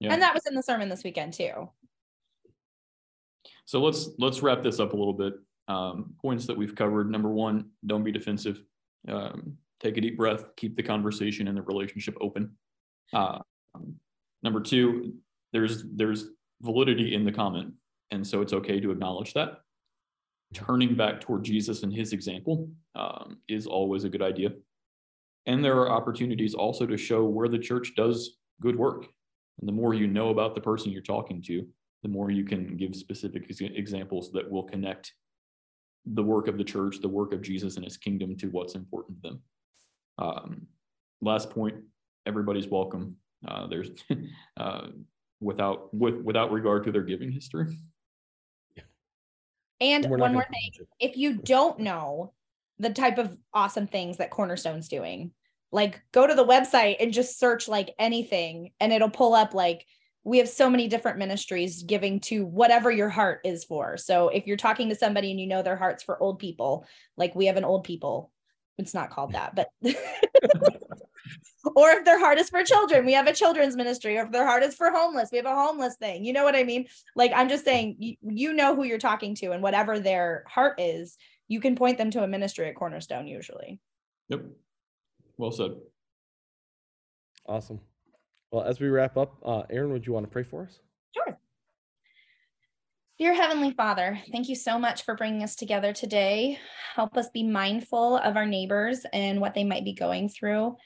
Yeah. 0.00 0.12
And 0.12 0.22
that 0.22 0.34
was 0.34 0.46
in 0.46 0.54
the 0.54 0.62
sermon 0.62 0.88
this 0.88 1.04
weekend 1.04 1.32
too. 1.32 1.70
So 3.64 3.80
let's 3.80 4.10
let's 4.18 4.42
wrap 4.42 4.62
this 4.62 4.78
up 4.80 4.92
a 4.92 4.96
little 4.96 5.14
bit. 5.14 5.34
Um, 5.68 6.14
points 6.22 6.46
that 6.46 6.56
we've 6.56 6.74
covered. 6.74 7.10
Number 7.10 7.30
one, 7.30 7.70
don't 7.86 8.04
be 8.04 8.12
defensive. 8.12 8.62
Um, 9.08 9.56
take 9.80 9.96
a 9.96 10.00
deep 10.00 10.16
breath. 10.16 10.44
Keep 10.56 10.76
the 10.76 10.82
conversation 10.82 11.48
and 11.48 11.56
the 11.56 11.62
relationship 11.62 12.16
open. 12.20 12.52
Uh, 13.12 13.40
number 14.42 14.60
two, 14.60 15.14
there's 15.52 15.84
there's 15.94 16.26
validity 16.62 17.14
in 17.14 17.24
the 17.24 17.32
comment, 17.32 17.72
and 18.10 18.26
so 18.26 18.40
it's 18.42 18.52
okay 18.52 18.80
to 18.80 18.90
acknowledge 18.90 19.34
that. 19.34 19.60
Turning 20.54 20.94
back 20.94 21.20
toward 21.20 21.42
Jesus 21.42 21.82
and 21.82 21.92
His 21.92 22.12
example 22.12 22.70
um, 22.94 23.38
is 23.48 23.66
always 23.66 24.04
a 24.04 24.08
good 24.08 24.22
idea. 24.22 24.50
And 25.46 25.64
there 25.64 25.76
are 25.78 25.90
opportunities 25.90 26.54
also 26.54 26.86
to 26.86 26.96
show 26.96 27.24
where 27.24 27.48
the 27.48 27.58
church 27.58 27.92
does 27.96 28.36
good 28.60 28.76
work. 28.76 29.06
And 29.58 29.68
the 29.68 29.72
more 29.72 29.94
you 29.94 30.06
know 30.06 30.30
about 30.30 30.54
the 30.54 30.60
person 30.60 30.92
you're 30.92 31.02
talking 31.02 31.42
to, 31.42 31.66
the 32.02 32.08
more 32.08 32.30
you 32.30 32.44
can 32.44 32.76
give 32.76 32.94
specific 32.94 33.44
ex- 33.48 33.60
examples 33.60 34.30
that 34.32 34.50
will 34.50 34.64
connect 34.64 35.12
the 36.04 36.22
work 36.22 36.46
of 36.46 36.58
the 36.58 36.64
church, 36.64 37.00
the 37.00 37.08
work 37.08 37.32
of 37.32 37.42
Jesus 37.42 37.76
and 37.76 37.84
his 37.84 37.96
kingdom 37.96 38.36
to 38.36 38.48
what's 38.48 38.74
important 38.74 39.22
to 39.22 39.28
them. 39.28 39.42
Um, 40.18 40.66
last 41.20 41.50
point, 41.50 41.76
everybody's 42.26 42.68
welcome. 42.68 43.16
Uh, 43.46 43.66
there's 43.66 43.90
uh, 44.56 44.88
without 45.40 45.92
with 45.92 46.16
without 46.22 46.52
regard 46.52 46.84
to 46.84 46.92
their 46.92 47.02
giving 47.02 47.30
history. 47.30 47.76
And 49.78 50.06
We're 50.06 50.16
one 50.16 50.32
more 50.32 50.46
thing, 50.50 50.70
it. 50.80 51.10
if 51.10 51.16
you 51.18 51.34
don't 51.34 51.80
know 51.80 52.32
the 52.78 52.88
type 52.88 53.18
of 53.18 53.36
awesome 53.52 53.86
things 53.86 54.16
that 54.16 54.30
Cornerstone's 54.30 54.88
doing, 54.88 55.32
like 55.76 56.00
go 56.10 56.26
to 56.26 56.34
the 56.34 56.44
website 56.44 56.96
and 57.00 57.12
just 57.12 57.38
search 57.38 57.68
like 57.68 57.94
anything 57.98 58.70
and 58.80 58.94
it'll 58.94 59.10
pull 59.10 59.34
up 59.34 59.52
like 59.52 59.84
we 60.24 60.38
have 60.38 60.48
so 60.48 60.70
many 60.70 60.88
different 60.88 61.18
ministries 61.18 61.82
giving 61.82 62.18
to 62.18 62.46
whatever 62.46 62.90
your 62.90 63.10
heart 63.10 63.40
is 63.44 63.62
for. 63.62 63.98
So 63.98 64.30
if 64.30 64.46
you're 64.46 64.56
talking 64.56 64.88
to 64.88 64.94
somebody 64.94 65.30
and 65.30 65.38
you 65.38 65.46
know 65.46 65.62
their 65.62 65.76
heart's 65.76 66.02
for 66.02 66.20
old 66.20 66.38
people, 66.38 66.86
like 67.18 67.34
we 67.34 67.44
have 67.44 67.58
an 67.58 67.64
old 67.64 67.84
people, 67.84 68.32
it's 68.78 68.94
not 68.94 69.10
called 69.10 69.34
that, 69.34 69.54
but 69.54 69.68
or 71.76 71.90
if 71.90 72.06
their 72.06 72.18
heart 72.18 72.38
is 72.38 72.48
for 72.48 72.64
children, 72.64 73.04
we 73.04 73.12
have 73.12 73.26
a 73.26 73.34
children's 73.34 73.76
ministry, 73.76 74.16
or 74.16 74.24
if 74.24 74.32
their 74.32 74.46
heart 74.46 74.62
is 74.62 74.74
for 74.74 74.90
homeless, 74.90 75.28
we 75.30 75.36
have 75.36 75.46
a 75.46 75.54
homeless 75.54 75.96
thing. 75.96 76.24
You 76.24 76.32
know 76.32 76.44
what 76.44 76.56
I 76.56 76.64
mean? 76.64 76.86
Like 77.14 77.32
I'm 77.36 77.50
just 77.50 77.66
saying, 77.66 77.96
you, 77.98 78.16
you 78.22 78.52
know 78.54 78.74
who 78.74 78.84
you're 78.84 78.98
talking 78.98 79.34
to, 79.36 79.52
and 79.52 79.62
whatever 79.62 80.00
their 80.00 80.44
heart 80.48 80.80
is, 80.80 81.18
you 81.48 81.60
can 81.60 81.76
point 81.76 81.98
them 81.98 82.10
to 82.12 82.22
a 82.22 82.26
ministry 82.26 82.66
at 82.66 82.76
Cornerstone 82.76 83.26
usually. 83.26 83.78
Yep. 84.30 84.46
Well 85.38 85.52
said. 85.52 85.72
Awesome. 87.46 87.80
Well, 88.50 88.64
as 88.64 88.80
we 88.80 88.88
wrap 88.88 89.16
up, 89.16 89.36
uh, 89.44 89.62
Aaron, 89.70 89.92
would 89.92 90.06
you 90.06 90.12
want 90.12 90.24
to 90.26 90.30
pray 90.30 90.42
for 90.42 90.62
us? 90.62 90.80
Sure. 91.14 91.38
Dear 93.18 93.34
Heavenly 93.34 93.72
Father, 93.72 94.18
thank 94.32 94.48
you 94.48 94.54
so 94.56 94.78
much 94.78 95.02
for 95.04 95.14
bringing 95.14 95.42
us 95.42 95.54
together 95.56 95.92
today. 95.92 96.58
Help 96.94 97.16
us 97.16 97.28
be 97.32 97.42
mindful 97.42 98.16
of 98.18 98.36
our 98.36 98.46
neighbors 98.46 99.04
and 99.12 99.40
what 99.40 99.54
they 99.54 99.64
might 99.64 99.84
be 99.84 99.94
going 99.94 100.28
through. 100.28 100.76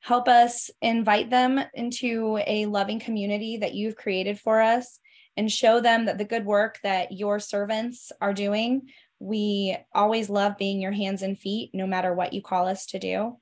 Help 0.00 0.28
us 0.28 0.70
invite 0.80 1.28
them 1.28 1.60
into 1.74 2.40
a 2.46 2.66
loving 2.66 3.00
community 3.00 3.58
that 3.58 3.74
you've 3.74 3.96
created 3.96 4.38
for 4.38 4.60
us 4.60 5.00
and 5.36 5.50
show 5.50 5.80
them 5.80 6.06
that 6.06 6.18
the 6.18 6.24
good 6.24 6.44
work 6.44 6.78
that 6.82 7.12
your 7.12 7.38
servants 7.38 8.10
are 8.20 8.34
doing, 8.34 8.88
we 9.20 9.76
always 9.94 10.28
love 10.28 10.56
being 10.58 10.80
your 10.80 10.92
hands 10.92 11.22
and 11.22 11.38
feet, 11.38 11.70
no 11.72 11.86
matter 11.86 12.14
what 12.14 12.32
you 12.32 12.42
call 12.42 12.68
us 12.68 12.86
to 12.86 12.98
do. 12.98 13.36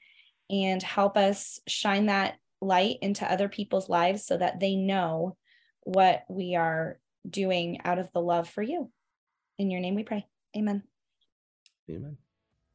And 0.50 0.82
help 0.82 1.16
us 1.16 1.60
shine 1.66 2.06
that 2.06 2.36
light 2.60 2.98
into 3.02 3.30
other 3.30 3.48
people's 3.48 3.88
lives 3.88 4.24
so 4.24 4.36
that 4.36 4.60
they 4.60 4.76
know 4.76 5.36
what 5.82 6.24
we 6.28 6.54
are 6.54 6.98
doing 7.28 7.80
out 7.84 7.98
of 7.98 8.10
the 8.12 8.20
love 8.20 8.48
for 8.48 8.62
you. 8.62 8.90
In 9.58 9.70
your 9.70 9.80
name 9.80 9.94
we 9.94 10.04
pray. 10.04 10.26
Amen. 10.56 10.82
Amen. 11.90 12.16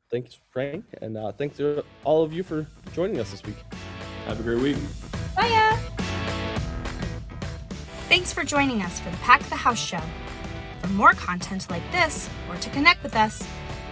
Thanks, 0.10 0.38
Frank, 0.50 0.86
and 1.02 1.18
uh, 1.18 1.32
thanks 1.32 1.58
to 1.58 1.84
all 2.04 2.24
of 2.24 2.34
you 2.34 2.44
for 2.44 2.66
joining 2.94 3.20
us 3.20 3.32
this 3.32 3.44
week. 3.44 3.56
Have 4.26 4.40
a 4.40 4.44
great 4.44 4.60
week. 4.60 4.78
Bye. 5.36 5.52
Thanks 8.12 8.34
for 8.34 8.44
joining 8.44 8.82
us 8.82 9.00
for 9.00 9.10
the 9.10 9.16
Pack 9.18 9.42
the 9.44 9.56
House 9.56 9.80
show. 9.80 10.02
For 10.82 10.90
more 10.90 11.14
content 11.14 11.70
like 11.70 11.90
this, 11.94 12.30
or 12.50 12.58
to 12.58 12.70
connect 12.72 13.04
with 13.04 13.16
us, 13.16 13.42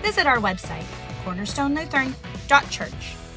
visit 0.02 0.28
our 0.28 0.40
website, 0.40 0.84
cornerstonelutheran.church. 1.24 3.29